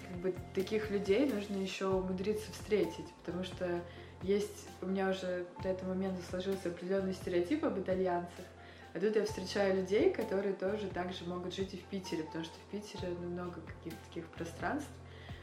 [0.09, 3.83] как бы таких людей нужно еще умудриться встретить, потому что
[4.23, 8.47] есть у меня уже до этого момента сложился определенный стереотип об итальянцах,
[8.95, 12.45] а тут я встречаю людей, которые тоже так же могут жить и в Питере, потому
[12.45, 14.89] что в Питере много каких-то таких пространств,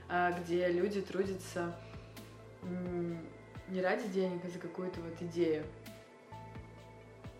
[0.10, 1.76] а, где люди трудятся
[3.70, 5.64] не ради денег, а за какую-то вот идею.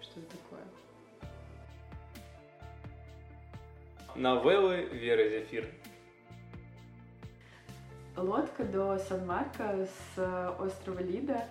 [0.02, 0.64] Что это такое?
[4.16, 5.68] Новеллы Веры Зефир.
[8.16, 11.48] Лодка до Сан-Марко с э, острова Лида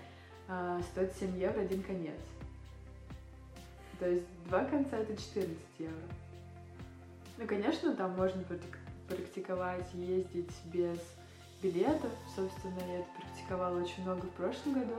[0.49, 2.21] э, стоит 7 евро один конец.
[3.99, 5.95] То есть два конца это 14 евро.
[7.39, 8.45] Ну, конечно, там можно
[9.09, 10.99] практиковать, ездить без
[11.63, 12.11] билетов.
[12.35, 14.95] Собственно, я это практиковала очень много в прошлом году.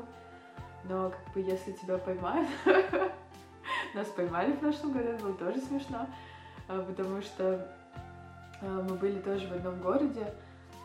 [0.86, 2.49] Но как бы если тебя поймают,
[3.93, 6.07] нас поймали в прошлом году, это было тоже смешно,
[6.68, 7.76] а, потому что
[8.61, 10.34] а, мы были тоже в одном городе,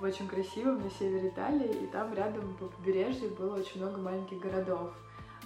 [0.00, 4.38] в очень красивом, на севере Италии, и там рядом по побережью было очень много маленьких
[4.38, 4.94] городов.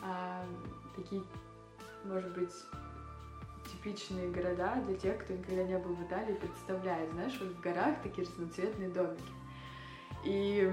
[0.02, 0.44] А,
[0.94, 1.22] такие,
[2.04, 2.52] может быть,
[3.70, 7.10] типичные города для тех, кто никогда не был в Италии, представляет.
[7.12, 9.22] Знаешь, вот в горах такие разноцветные домики.
[10.24, 10.72] И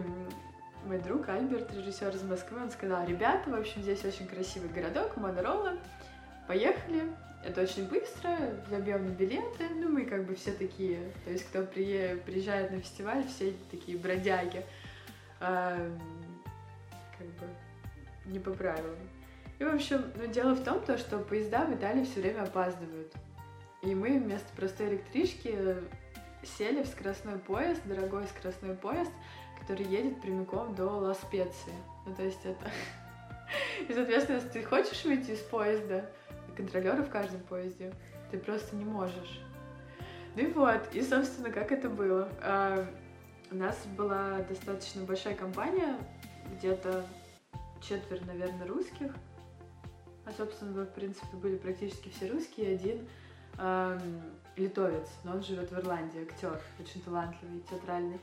[0.86, 5.18] мой друг Альберт, режиссер из Москвы, он сказал, ребята, в общем, здесь очень красивый городок,
[5.18, 5.78] Монорола,
[6.48, 7.04] поехали,
[7.44, 8.38] это очень быстро,
[8.70, 13.26] забьем на билеты, ну мы как бы все такие, то есть кто приезжает на фестиваль,
[13.28, 14.66] все такие бродяги,
[15.40, 15.78] а,
[17.18, 17.46] как бы
[18.26, 18.98] не по правилам.
[19.58, 23.14] И, в общем, ну, дело в том, то, что поезда в Италии все время опаздывают.
[23.82, 25.58] И мы вместо простой электрички
[26.44, 29.12] сели в скоростной поезд, дорогой скоростной поезд,
[29.60, 31.74] который едет прямиком до Ла-Специи.
[32.06, 32.72] Ну, то есть это...
[33.90, 36.10] И, соответственно, если ты хочешь выйти из поезда,
[36.56, 37.94] контролеры в каждом поезде,
[38.32, 39.42] ты просто не можешь.
[40.36, 42.30] Ну и вот, и, собственно, как это было.
[42.42, 42.88] А,
[43.52, 45.98] у нас была достаточно большая компания,
[46.58, 47.06] где-то
[47.82, 49.16] четверть, наверное, русских.
[50.26, 53.08] А, собственно, в принципе, были практически все русские, один
[53.60, 54.22] эм,
[54.56, 58.20] литовец, но он живет в Ирландии, актер, очень талантливый, театральный.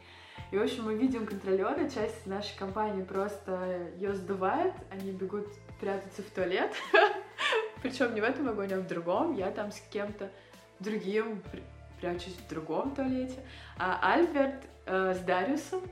[0.51, 5.47] И, в общем, мы видим контролера, часть нашей компании просто ее сдувает, они бегут
[5.81, 6.73] прятаться в туалет,
[7.83, 10.31] причем не в этом вагоне, а в другом, я там с кем-то
[10.79, 11.43] другим
[12.01, 13.39] прячусь в другом туалете,
[13.79, 15.83] а Альберт э, с Дариусом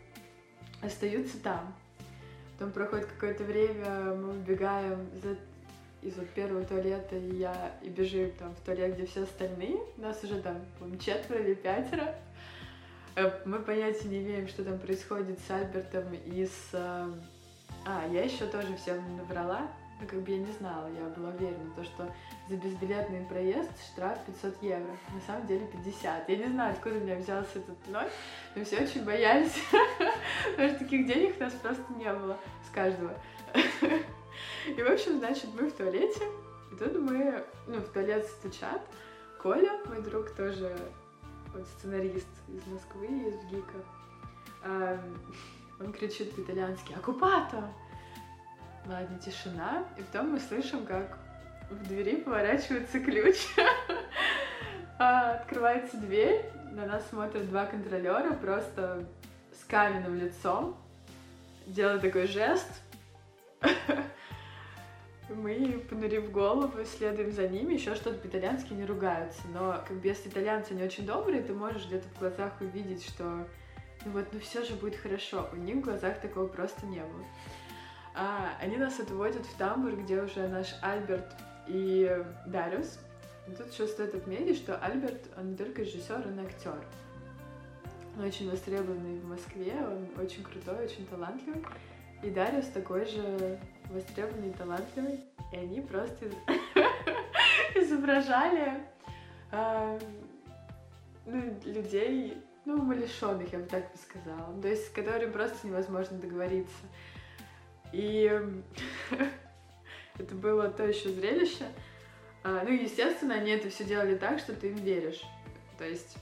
[0.82, 1.74] остаются там.
[2.52, 5.36] Потом проходит какое-то время, мы убегаем за
[6.04, 10.22] из вот первого туалета, и я и бежим там в туалет, где все остальные, нас
[10.22, 10.58] уже там,
[10.98, 12.14] четверо или пятеро.
[13.16, 16.70] Э, мы понятия не имеем, что там происходит с Альбертом и с...
[16.72, 17.10] Э,
[17.86, 19.68] а, я еще тоже всем набрала,
[20.00, 22.12] но как бы я не знала, я была уверена, то, что
[22.48, 26.28] за безбилетный проезд штраф 500 евро, на самом деле 50.
[26.28, 28.08] Я не знаю, откуда у меня взялся этот ноль,
[28.54, 29.54] но все очень боялись,
[30.50, 33.14] потому что таких денег у нас просто не было с каждого.
[34.66, 36.24] И, в общем, значит, мы в туалете,
[36.72, 38.80] и тут мы, ну, в туалет стучат.
[39.40, 40.74] Коля, мой друг, тоже
[41.52, 45.00] вот сценарист из Москвы, из ГИКа,
[45.80, 47.70] он кричит по-итальянски «Оккупато!»
[48.86, 51.18] Ладно, тишина, и потом мы слышим, как
[51.70, 53.36] в двери поворачивается ключ.
[54.96, 59.04] А, открывается дверь, на нас смотрят два контролера просто
[59.52, 60.76] с каменным лицом,
[61.66, 62.70] делают такой жест,
[65.28, 69.42] мы, понурив голову, следуем за ними, еще что-то по-итальянски не ругаются.
[69.52, 73.46] Но как бы если итальянцы не очень добрые, ты можешь где-то в глазах увидеть, что
[74.04, 75.48] ну вот, ну все же будет хорошо.
[75.52, 77.24] У них в глазах такого просто не было.
[78.14, 81.34] А, они нас отводят в тамбур, где уже наш Альберт
[81.66, 82.98] и Дариус.
[83.46, 86.84] Тут еще стоит отметить, что Альберт, он не только режиссер, он актер.
[88.16, 91.64] Он очень востребованный в Москве, он очень крутой, очень талантливый.
[92.22, 93.58] И Дариус такой же
[93.90, 95.20] востребованный талантливый.
[95.52, 96.26] И они просто
[97.74, 98.80] изображали
[99.52, 99.98] э,
[101.26, 104.60] ну, людей, ну, умалишенных, я бы так бы сказала.
[104.60, 106.84] То есть с которыми просто невозможно договориться.
[107.92, 108.40] И
[110.18, 111.66] это было то еще зрелище.
[112.42, 115.22] А, ну, естественно, они это все делали так, что ты им веришь.
[115.78, 116.16] То есть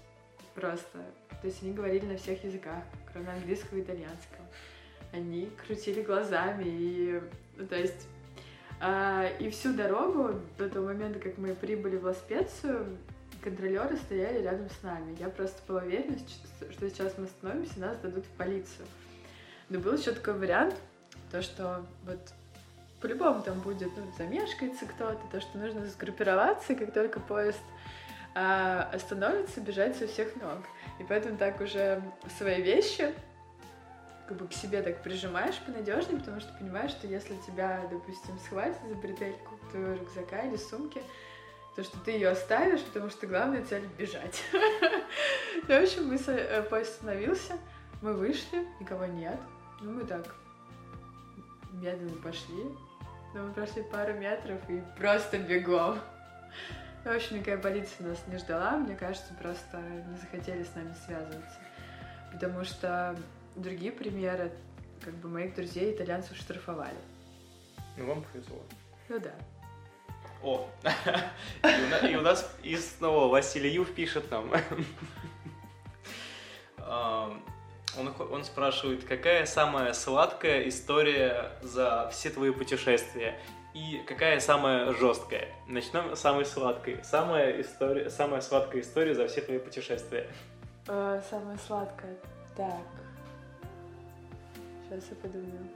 [0.55, 0.99] просто...
[1.41, 4.47] То есть они говорили на всех языках, кроме английского и итальянского
[5.13, 7.21] они крутили глазами и,
[7.57, 8.07] ну, то есть,
[8.85, 12.99] А, и всю дорогу до того момента, как мы прибыли в Ласпецию,
[13.41, 15.17] контролеры стояли рядом с нами.
[15.21, 16.19] Я просто была уверена,
[16.73, 18.87] что сейчас мы остановимся, нас дадут в полицию.
[19.69, 20.75] Но был еще такой вариант,
[21.31, 22.19] то, что вот
[23.01, 27.63] по-любому там будет, ну, замешкается кто-то, то, что нужно сгруппироваться, и как только поезд
[28.35, 30.59] а, остановится, бежать со всех ног.
[30.99, 32.03] И поэтому так уже
[32.37, 33.15] свои вещи
[34.33, 38.79] как бы к себе так прижимаешь понадежнее, потому что понимаешь, что если тебя, допустим, схватят
[38.89, 41.03] за бретельку твоего рюкзака или сумки,
[41.77, 44.43] то что ты ее оставишь, потому что главная цель бежать.
[44.53, 47.59] Ну, в общем, мы э, поезд остановился,
[48.01, 49.39] мы вышли, никого нет.
[49.81, 50.35] Ну, мы так
[51.73, 52.65] медленно пошли.
[53.35, 55.99] Но мы прошли пару метров и просто бегом.
[57.05, 58.77] Ну, в общем, никакая полиция нас не ждала.
[58.77, 61.59] Мне кажется, просто не захотели с нами связываться.
[62.33, 63.17] Потому что
[63.57, 64.53] другие примеры,
[65.05, 66.97] как бы моих друзей итальянцев штрафовали.
[67.97, 68.63] Ну, вам повезло.
[69.09, 69.33] Ну да.
[70.43, 70.69] О,
[72.09, 74.51] и у нас и снова Василий Юв пишет нам.
[77.99, 83.39] Он, он спрашивает, какая самая сладкая история за все твои путешествия?
[83.75, 85.49] И какая самая жесткая?
[85.67, 87.03] Начнем с самой сладкой.
[87.05, 90.27] Самая, история, самая сладкая история за все твои путешествия.
[90.89, 92.17] Э, самая сладкая.
[92.57, 92.83] Так.
[94.93, 95.69] Сейчас я подумаю.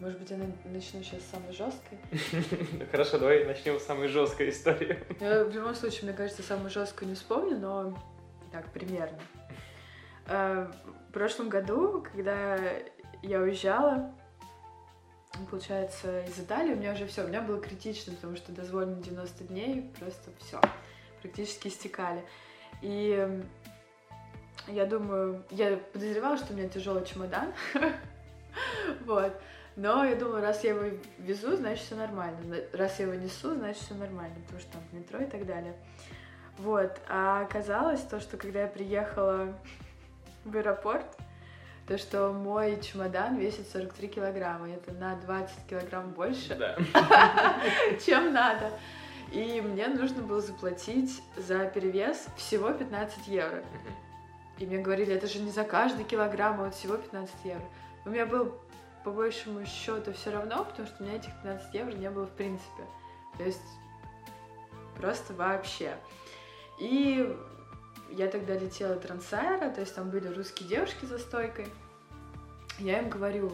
[0.00, 1.98] Может быть, я начну сейчас с самой жесткой?
[2.90, 4.98] Хорошо, давай начнем с самой жесткой истории.
[5.20, 7.96] Я в любом случае, мне кажется, самую жесткую не вспомню, но
[8.50, 9.20] так, примерно.
[10.26, 10.68] Э,
[11.10, 12.58] в прошлом году, когда
[13.22, 14.12] я уезжала,
[15.48, 19.44] получается, из Италии, у меня уже все, у меня было критично, потому что дозволено 90
[19.44, 20.60] дней, просто все,
[21.20, 22.24] практически истекали.
[22.80, 23.44] И
[24.68, 27.52] я думаю, я подозревала, что у меня тяжелый чемодан.
[29.04, 29.32] вот.
[29.74, 32.56] Но я думаю, раз я его везу, значит все нормально.
[32.72, 35.74] Раз я его несу, значит все нормально, потому что там в метро и так далее.
[36.58, 37.00] Вот.
[37.08, 39.54] А оказалось то, что когда я приехала
[40.44, 41.06] в аэропорт,
[41.86, 44.70] то, что мой чемодан весит 43 килограмма.
[44.70, 46.76] Это на 20 килограмм больше, да.
[48.06, 48.70] чем надо.
[49.32, 53.64] И мне нужно было заплатить за перевес всего 15 евро.
[54.58, 57.64] И мне говорили, это же не за каждый килограмм, а вот всего 15 евро.
[58.04, 58.54] У меня был
[59.04, 62.32] по большему счету все равно, потому что у меня этих 15 евро не было в
[62.32, 62.84] принципе.
[63.38, 63.60] То есть
[64.96, 65.96] просто вообще.
[66.78, 67.36] И
[68.10, 71.66] я тогда летела трансайра, то есть там были русские девушки за стойкой.
[72.78, 73.52] Я им говорю,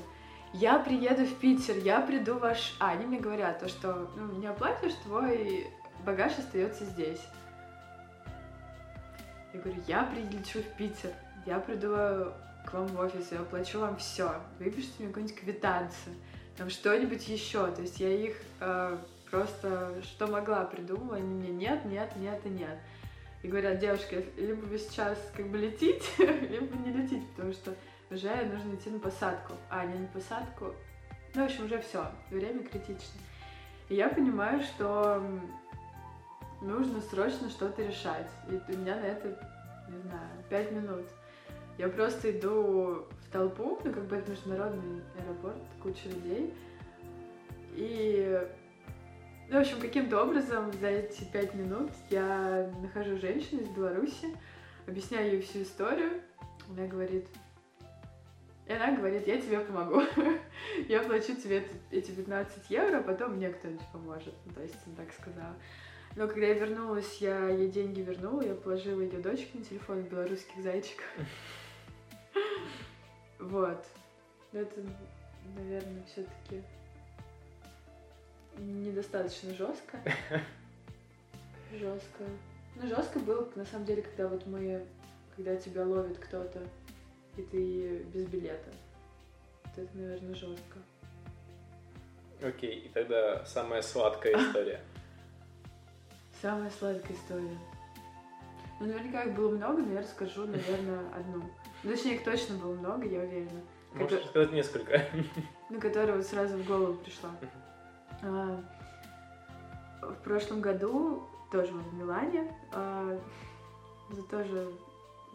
[0.53, 2.77] я приеду в Питер, я приду ваш...
[2.81, 5.67] А, они мне говорят, то, что ну, не оплатишь, твой
[6.05, 7.21] багаж остается здесь.
[9.59, 11.11] Я говорю, я прилечу в Питер,
[11.45, 11.89] я приду
[12.65, 14.41] к вам в офис, я оплачу вам все.
[14.61, 16.15] Выпишите мне какую-нибудь квитанцию,
[16.57, 17.69] там что-нибудь еще.
[17.73, 18.99] То есть я их э,
[19.29, 22.79] просто что могла придумала, они мне нет, нет, нет и нет.
[23.43, 27.75] И говорят, девушка, либо вы сейчас как бы летите, либо не летите, потому что
[28.13, 29.55] уже нужно идти на посадку.
[29.71, 30.67] А, не на посадку.
[31.35, 33.21] Ну, в общем, уже все, время критично.
[33.89, 35.21] И я понимаю, что
[36.61, 38.29] нужно срочно что-то решать.
[38.49, 39.48] И у меня на это,
[39.89, 41.07] не знаю, пять минут.
[41.77, 46.55] Я просто иду в толпу, ну как бы это международный аэропорт, куча людей.
[47.75, 48.43] И,
[49.49, 54.37] ну, в общем, каким-то образом за эти пять минут я нахожу женщину из Беларуси,
[54.87, 56.21] объясняю ей всю историю.
[56.69, 57.29] Она говорит,
[58.69, 60.03] и она говорит, я тебе помогу.
[60.89, 64.35] я плачу тебе эти 15 евро, а потом мне кто-нибудь поможет.
[64.45, 65.55] Ну, то есть она так сказала.
[66.19, 70.61] Но когда я вернулась, я ей деньги вернула, я положила ее дочке на телефон белорусских
[70.65, 71.07] зайчиков.
[73.39, 73.87] Вот.
[74.53, 74.83] Это,
[75.55, 76.65] наверное, все-таки
[78.59, 80.03] недостаточно жестко.
[81.73, 82.25] Жестко.
[82.75, 84.85] Ну, жестко было, на самом деле, когда вот мы,
[85.37, 86.67] когда тебя ловит кто-то,
[87.37, 88.73] и ты без билета.
[89.67, 90.79] Вот это, наверное, жестко.
[92.43, 94.83] Окей, и тогда самая сладкая история.
[96.41, 97.59] Самая сладкая история.
[98.79, 101.43] Ну, наверняка их было много, но я расскажу, наверное, одну.
[101.83, 103.61] Ну, точнее, их точно было много, я уверена.
[103.95, 104.29] Можешь Котор...
[104.29, 105.05] сказать несколько.
[105.71, 107.29] Ну, которая вот сразу в голову пришла.
[108.23, 108.65] А,
[110.01, 113.21] в прошлом году, тоже в Милане, а,
[114.11, 114.73] это тоже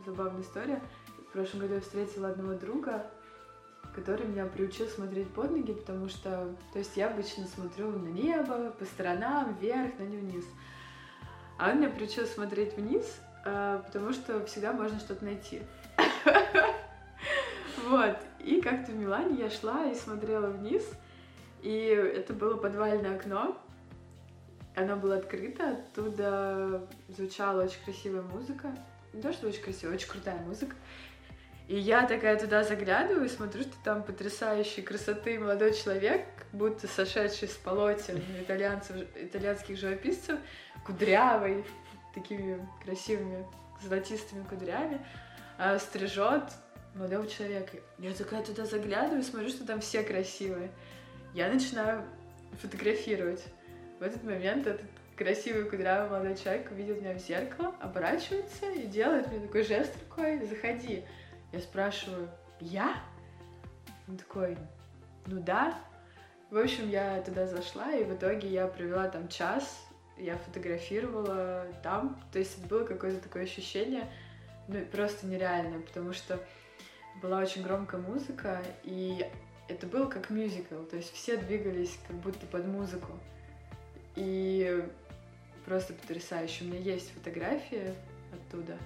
[0.04, 0.82] забавная история.
[1.30, 3.06] В прошлом году я встретила одного друга,
[3.94, 8.72] который меня приучил смотреть под ноги, потому что, то есть я обычно смотрю на небо,
[8.72, 10.46] по сторонам, вверх, но не вниз.
[11.58, 15.62] А он меня приучил смотреть вниз, а, потому что всегда можно что-то найти.
[17.86, 18.18] Вот.
[18.40, 20.90] И как-то в Милане я шла и смотрела вниз,
[21.62, 23.58] И это было подвальное окно.
[24.76, 28.76] Оно было открыто, оттуда звучала очень красивая музыка.
[29.14, 30.76] Не то, что очень красивая, очень крутая музыка.
[31.68, 36.88] И я такая туда заглядываю и смотрю, что там потрясающей красоты молодой человек, как будто
[36.88, 40.40] сошедший с полотен итальянцев, итальянских живописцев,
[40.86, 41.64] кудрявый,
[42.14, 43.46] такими красивыми
[43.82, 45.00] золотистыми кудрями,
[45.58, 46.44] а, стрижет
[46.96, 47.78] молодого человека.
[47.98, 50.70] Я такая туда заглядываю, смотрю, что там все красивые.
[51.34, 52.04] Я начинаю
[52.62, 53.44] фотографировать.
[54.00, 54.86] В этот момент этот
[55.16, 60.46] красивый кудрявый молодой человек видит меня в зеркало, оборачивается и делает мне такой жест рукой
[60.46, 61.04] «Заходи».
[61.54, 62.30] Я спрашиваю
[62.60, 62.96] «Я?»
[64.08, 64.58] Он такой
[65.28, 65.80] «Ну да».
[66.50, 69.88] В общем, я туда зашла, и в итоге я провела там час,
[70.18, 72.20] я фотографировала там.
[72.32, 74.12] То есть это было какое-то такое ощущение,
[74.68, 76.40] ну, просто нереальное, потому что
[77.22, 79.26] была очень громкая музыка, и
[79.68, 83.12] это был как мюзикл, то есть все двигались как будто под музыку.
[84.16, 84.84] И
[85.66, 86.66] просто потрясающе.
[86.66, 87.94] У меня есть фотографии
[88.32, 88.78] оттуда.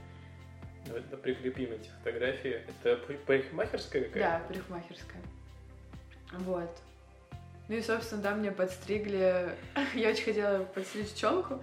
[0.87, 2.61] Ну, это прикрепим эти фотографии.
[2.67, 4.19] Это парикмахерская какая-то?
[4.19, 5.21] Да, парикмахерская.
[6.33, 6.77] Вот.
[7.67, 9.55] Ну и, собственно, да, мне подстригли...
[9.93, 11.61] Я очень хотела подстричь челку.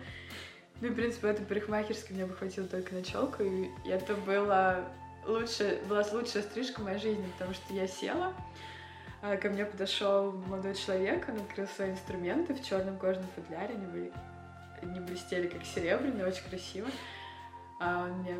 [0.80, 3.42] Ну в принципе, этой парикмахерской мне бы хватило только на челку.
[3.42, 4.84] И это было
[5.26, 8.34] лучше, была лучшая стрижка в моей жизни, потому что я села,
[9.22, 13.86] а ко мне подошел молодой человек, он открыл свои инструменты в черном кожаном футляре, они
[13.86, 14.12] были
[14.82, 16.88] не блестели как серебряные, очень красиво.
[17.80, 18.36] А он мне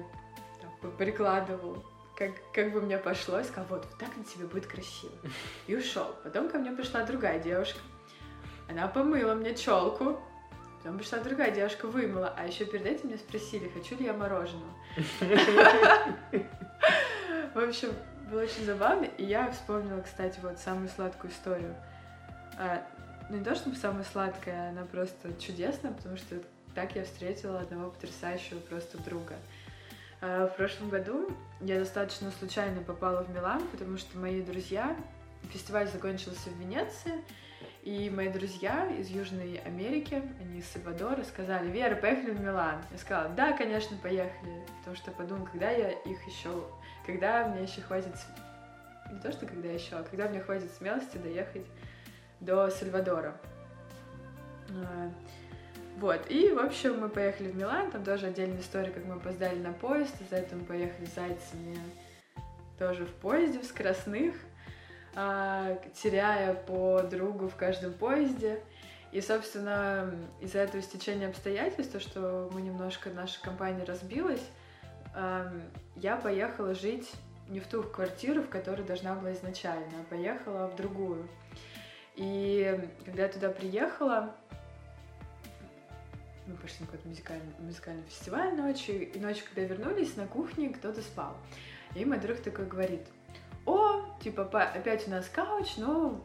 [0.91, 1.85] прикладывал
[2.17, 5.13] как, как бы мне пошло, и сказал, вот, вот так на тебе будет красиво.
[5.67, 6.15] И ушел.
[6.23, 7.81] Потом ко мне пришла другая девушка.
[8.69, 10.21] Она помыла мне челку.
[10.79, 12.33] Потом пришла другая девушка, вымыла.
[12.37, 14.71] А еще перед этим меня спросили, хочу ли я мороженого.
[17.55, 17.93] В общем,
[18.31, 19.05] было очень забавно.
[19.19, 21.75] И я вспомнила, кстати, вот самую сладкую историю.
[22.59, 22.87] А,
[23.29, 26.37] ну, не то, чтобы самая сладкая, она просто чудесная, потому что
[26.75, 29.35] так я встретила одного потрясающего просто друга.
[30.27, 31.29] А, в прошлом году
[31.61, 34.97] я достаточно случайно попала в Милан, потому что мои друзья...
[35.53, 37.13] Фестиваль закончился в Венеции,
[37.83, 42.83] и мои друзья из Южной Америки, они из Сальвадора, сказали, Вера, поехали в Милан.
[42.91, 46.65] Я сказала, да, конечно, поехали, потому что подумала, когда я их еще,
[47.05, 48.15] когда мне еще хватит,
[49.13, 51.67] не то, что когда еще, а когда мне хватит смелости доехать
[52.41, 53.37] до Сальвадора.
[55.97, 59.59] Вот, и, в общем, мы поехали в Милан, там тоже отдельная история, как мы опоздали
[59.59, 61.79] на поезд, из-за этого мы поехали зайцами
[62.79, 64.35] тоже в поезде, в скоростных,
[65.15, 68.61] а, теряя по другу в каждом поезде.
[69.13, 74.43] И, собственно, из-за этого стечения обстоятельств, то, что мы немножко, наша компания разбилась,
[75.95, 77.09] я поехала жить
[77.49, 81.29] не в ту квартиру, в которой должна была изначально, а поехала в другую.
[82.17, 84.35] И когда я туда приехала,
[86.47, 91.01] мы пошли на какой-то музыкальный, музыкальный фестиваль ночью, и ночью, когда вернулись, на кухне кто-то
[91.01, 91.37] спал.
[91.95, 93.03] И мой друг такой говорит,
[93.67, 96.23] о, типа, опять у нас кауч, ну,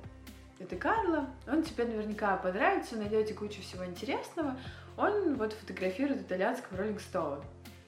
[0.59, 4.57] это Карло, он тебе наверняка понравится, найдете кучу всего интересного.
[4.97, 7.43] Он вот фотографирует итальянского Rolling Stone.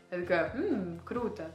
[0.10, 1.52] Я такая, ммм, круто.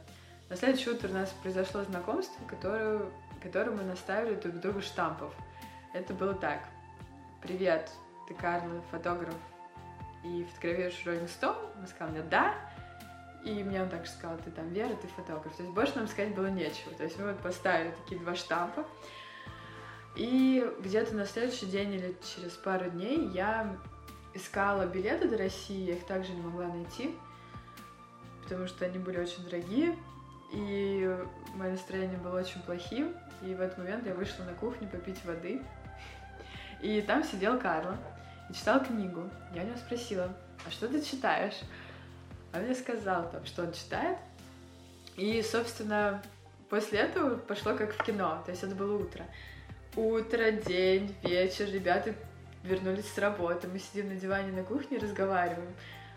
[0.49, 3.01] На следующее утро у нас произошло знакомство, которое,
[3.41, 5.33] которое мы наставили друг другу штампов.
[5.93, 6.59] Это было так.
[7.41, 7.89] Привет,
[8.27, 9.33] ты Карло, фотограф
[10.27, 11.79] и фотографируешь Rolling Stone?
[11.79, 12.55] Он сказал мне да.
[13.43, 15.55] И мне он также сказал, ты там Вера, ты фотограф.
[15.55, 16.93] То есть больше нам сказать было нечего.
[16.95, 18.85] То есть мы вот поставили такие два штампа.
[20.15, 23.77] И где-то на следующий день или через пару дней я
[24.33, 27.15] искала билеты до России, я их также не могла найти,
[28.43, 29.95] потому что они были очень дорогие,
[30.51, 31.15] и
[31.55, 35.61] мое настроение было очень плохим, и в этот момент я вышла на кухню попить воды,
[36.81, 37.97] и там сидел Карло
[38.49, 39.29] и читал книгу.
[39.53, 40.33] Я у него спросила,
[40.65, 41.59] а что ты читаешь?
[42.53, 44.17] Он мне сказал, что он читает.
[45.15, 46.21] И, собственно,
[46.69, 49.25] после этого пошло как в кино, то есть это было утро.
[49.95, 52.13] Утро, день, вечер, ребята
[52.63, 55.73] вернулись с работы, мы сидим на диване на кухне, разговариваем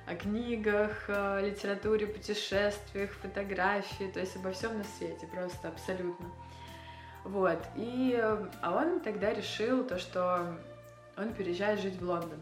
[0.06, 6.26] о книгах, о литературе, путешествиях, фотографии, то есть обо всем на свете, просто абсолютно.
[7.24, 10.58] Вот, и, а он тогда решил то, что
[11.20, 12.40] он переезжает жить в Лондон.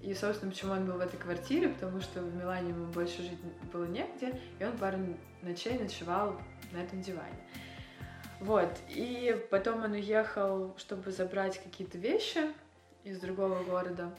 [0.00, 3.38] И, собственно, почему он был в этой квартире, потому что в Милане ему больше жить
[3.72, 4.98] было негде, и он пару
[5.42, 6.40] ночей ночевал
[6.72, 7.36] на этом диване.
[8.40, 12.40] Вот, и потом он уехал, чтобы забрать какие-то вещи
[13.04, 14.12] из другого города.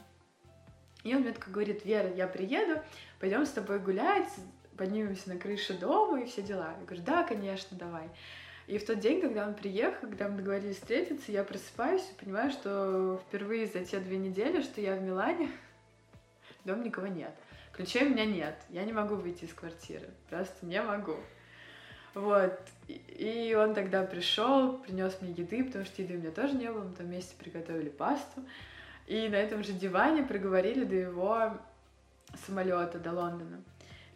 [1.02, 2.80] И он мне такой говорит, Вера, я приеду,
[3.20, 4.30] пойдем с тобой гулять,
[4.78, 6.74] поднимемся на крышу дома и все дела.
[6.80, 8.08] Я говорю, да, конечно, давай.
[8.66, 12.50] И в тот день, когда он приехал, когда мы договорились встретиться, я просыпаюсь и понимаю,
[12.50, 15.50] что впервые за те две недели, что я в Милане,
[16.64, 17.34] дома никого нет.
[17.72, 21.16] Ключей у меня нет, я не могу выйти из квартиры, просто не могу.
[22.14, 26.70] Вот, и он тогда пришел, принес мне еды, потому что еды у меня тоже не
[26.70, 28.44] было, мы там вместе приготовили пасту.
[29.06, 31.58] И на этом же диване проговорили до его
[32.46, 33.62] самолета, до Лондона.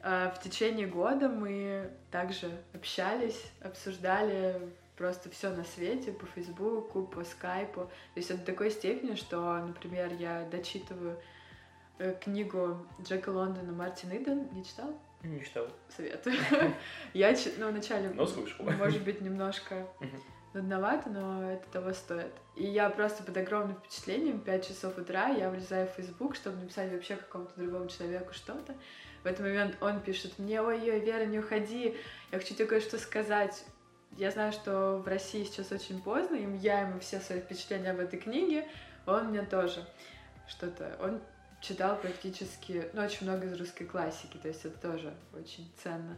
[0.01, 4.61] А, в течение года мы также общались, обсуждали
[4.97, 7.83] просто все на свете по Фейсбуку, по Скайпу.
[7.83, 11.19] То есть до такой степени, что, например, я дочитываю
[11.99, 14.49] э, книгу Джека Лондона «Мартин Иден».
[14.53, 14.99] Не читал?
[15.23, 15.69] Не читал.
[15.89, 16.37] Советую.
[17.13, 18.65] Я, ну, вначале, но слышал.
[18.65, 19.87] может быть, немножко
[20.55, 22.33] нудновато, но это того стоит.
[22.57, 26.93] И я просто под огромным впечатлением, 5 часов утра, я влезаю в Facebook, чтобы написать
[26.93, 28.75] вообще какому-то другому человеку что-то.
[29.23, 31.97] В этот момент он пишет мне, ой-ой, Вера, не уходи,
[32.31, 33.65] я хочу тебе кое-что сказать.
[34.17, 38.01] Я знаю, что в России сейчас очень поздно, и я ему все свои впечатления об
[38.01, 38.67] этой книге,
[39.07, 39.87] он мне тоже
[40.47, 40.97] что-то...
[41.01, 41.21] Он
[41.61, 46.17] читал практически, ну, очень много из русской классики, то есть это тоже очень ценно.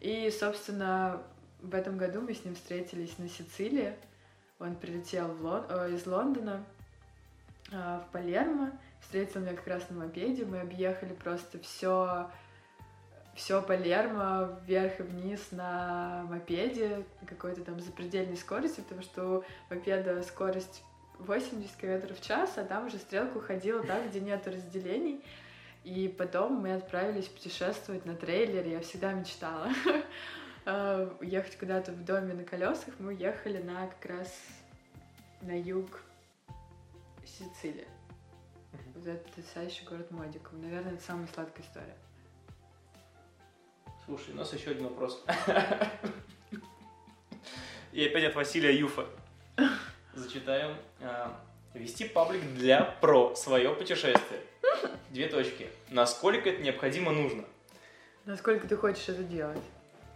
[0.00, 1.22] И, собственно,
[1.60, 3.94] в этом году мы с ним встретились на Сицилии.
[4.58, 5.64] Он прилетел в Лон...
[5.68, 6.64] э, из Лондона
[7.70, 10.44] в Палермо, встретил меня как раз на мопеде.
[10.44, 12.30] Мы объехали просто все
[13.36, 20.22] все Палермо вверх и вниз на мопеде какой-то там запредельной скорости, потому что у мопеда
[20.22, 20.82] скорость
[21.18, 25.22] 80 км в час, а там уже стрелка уходила там, где нет разделений.
[25.84, 28.72] И потом мы отправились путешествовать на трейлере.
[28.72, 29.68] Я всегда мечтала
[30.64, 32.94] э, ехать куда-то в доме на колесах.
[32.98, 34.34] Мы уехали на как раз
[35.42, 36.02] на юг
[37.38, 37.86] Сицилии.
[38.94, 40.52] Вот этот потрясающий город Модиков.
[40.54, 41.96] Наверное, это самая сладкая история.
[44.06, 45.24] Слушай, у нас еще один вопрос.
[47.92, 49.06] И опять от Василия Юфа.
[50.14, 50.76] Зачитаем.
[51.00, 51.38] А,
[51.74, 54.40] вести паблик для про свое путешествие.
[55.10, 55.68] Две точки.
[55.90, 57.44] Насколько это необходимо нужно?
[58.24, 59.62] Насколько ты хочешь это делать?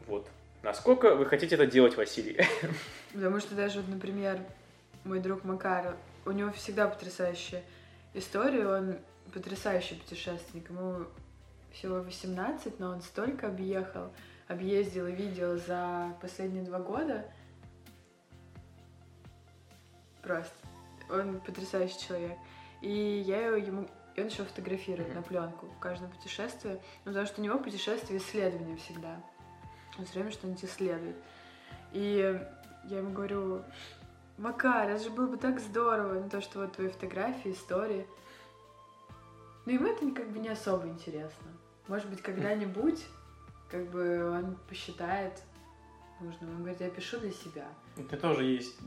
[0.06, 0.26] Вот.
[0.62, 2.38] Насколько вы хотите это делать, Василий?
[3.12, 4.40] Потому что даже, вот, например,
[5.04, 7.62] мой друг Макар, у него всегда потрясающая
[8.14, 8.98] история, он
[9.32, 10.68] потрясающий путешественник.
[10.70, 11.06] Ему
[11.72, 14.12] всего 18, но он столько объехал,
[14.48, 17.24] объездил и видел за последние два года.
[20.22, 20.54] Просто.
[21.08, 22.38] Он потрясающий человек.
[22.82, 23.88] И я ему...
[24.16, 25.14] И он еще фотографирует mm-hmm.
[25.14, 26.80] на пленку в каждом путешествии.
[27.04, 29.22] Ну, потому что у него путешествие исследования всегда.
[29.98, 31.16] Он все время что-нибудь исследует.
[31.92, 32.40] И
[32.84, 33.64] я ему говорю,
[34.40, 38.06] Макар, это же было бы так здорово, ну то, что вот твои фотографии, истории.
[39.66, 41.46] Но ему это как бы не особо интересно.
[41.88, 43.04] Может быть, когда-нибудь,
[43.70, 45.42] как бы он посчитает
[46.22, 46.56] нужным.
[46.56, 47.66] Он говорит, я пишу для себя.
[47.98, 48.78] Это тоже есть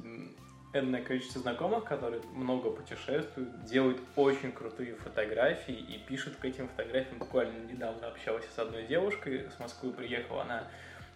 [0.73, 7.19] энное количество знакомых, которые много путешествуют, делают очень крутые фотографии и пишут к этим фотографиям.
[7.19, 10.67] Буквально недавно общалась с одной девушкой, с Москвы приехала, она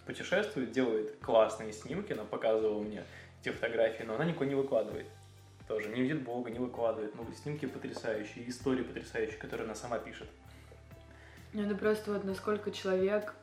[0.06, 3.04] путешествует, делает классные снимки, она показывала мне
[3.42, 5.08] эти фотографии, но она никуда не выкладывает.
[5.68, 7.14] Тоже не видит Бога, не выкладывает.
[7.16, 10.28] Ну, снимки потрясающие, истории потрясающие, которые она сама пишет.
[11.54, 13.34] Ну, это просто вот насколько человек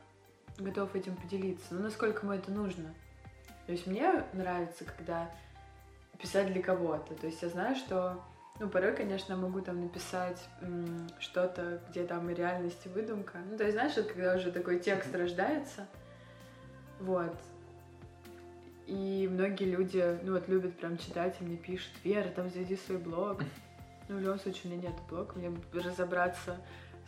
[0.59, 2.95] готов этим поделиться, ну, насколько ему это нужно.
[3.67, 5.31] То есть мне нравится, когда
[6.19, 7.15] писать для кого-то.
[7.15, 8.23] То есть я знаю, что,
[8.61, 13.39] ну, порой, конечно, могу там написать м- что-то, где там и реальность, и выдумка.
[13.51, 15.87] Ну, то есть, знаешь, вот когда уже такой текст рождается,
[17.01, 17.35] вот.
[18.87, 22.99] И многие люди, ну вот, любят прям читать и мне пишут, Вера, там заведи свой
[22.99, 23.43] блог.
[24.07, 26.59] Ну, в любом случае, у меня нет блога, мне бы разобраться.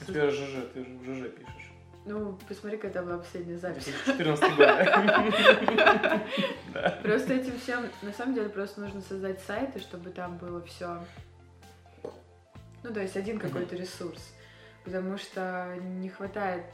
[0.01, 1.73] У тебя ЖЖ, ты же в ЖЖ пишешь.
[2.07, 3.85] Ну, посмотри, когда была последняя запись.
[4.07, 4.69] 2014 год.
[7.03, 11.05] Просто этим всем, на самом деле, просто нужно создать сайты, чтобы там было все.
[12.85, 14.35] Ну, то есть один какой-то ресурс.
[14.85, 16.65] Потому что не хватает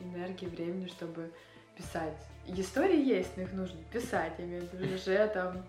[0.00, 1.32] энергии, времени, чтобы
[1.74, 2.18] писать.
[2.48, 4.34] Истории есть, но их нужно писать.
[4.38, 5.64] Я имею в виду уже там...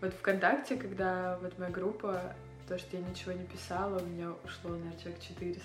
[0.00, 2.34] Вот ВКонтакте, когда вот моя группа,
[2.68, 5.62] то, что я ничего не писала, у меня ушло, наверное, человек 400.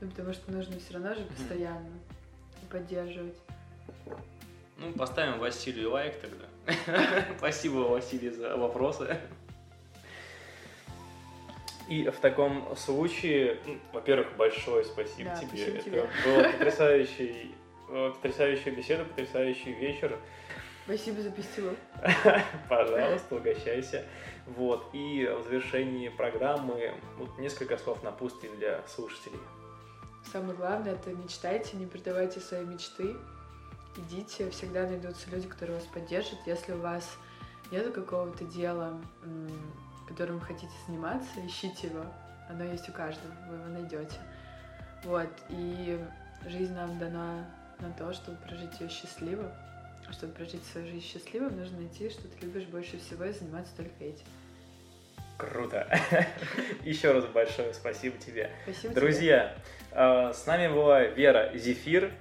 [0.00, 1.90] Ну, потому что нужно все равно же постоянно
[2.70, 3.36] поддерживать.
[4.78, 7.24] Ну, поставим Василию лайк тогда.
[7.38, 9.18] Спасибо, Василий, за вопросы.
[11.88, 15.64] И в таком случае, ну, во-первых, большое спасибо да, тебе.
[15.66, 16.08] Это тебе.
[16.24, 17.54] было потрясающий
[17.88, 20.18] потрясающая беседа, потрясающий вечер.
[20.84, 21.74] Спасибо за пистилу.
[22.68, 24.04] Пожалуйста, угощайся.
[24.46, 24.86] Вот.
[24.92, 29.40] И в завершении программы вот несколько слов напутствий для слушателей.
[30.30, 33.16] Самое главное это мечтайте, не предавайте свои мечты.
[33.96, 36.38] идите, всегда найдутся люди, которые вас поддержат.
[36.46, 37.16] Если у вас
[37.70, 39.00] нет какого-то дела,
[40.06, 42.04] которым вы хотите заниматься, ищите его.
[42.48, 44.18] Оно есть у каждого, вы его найдете.
[45.04, 45.98] Вот, и
[46.46, 47.46] жизнь нам дана
[47.80, 49.52] на то, чтобы прожить ее счастливо.
[50.08, 53.74] А чтобы прожить свою жизнь счастливо, нужно найти, что ты любишь больше всего и заниматься
[53.76, 54.26] только этим.
[55.36, 55.88] Круто.
[56.84, 58.50] Еще раз большое спасибо тебе.
[58.64, 59.98] Спасибо Друзья, тебе.
[59.98, 62.12] Э, с нами была Вера Зефир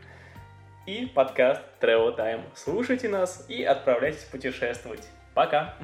[0.88, 2.44] и подкаст Travel Time.
[2.56, 5.08] Слушайте нас и отправляйтесь путешествовать.
[5.34, 5.76] Пока!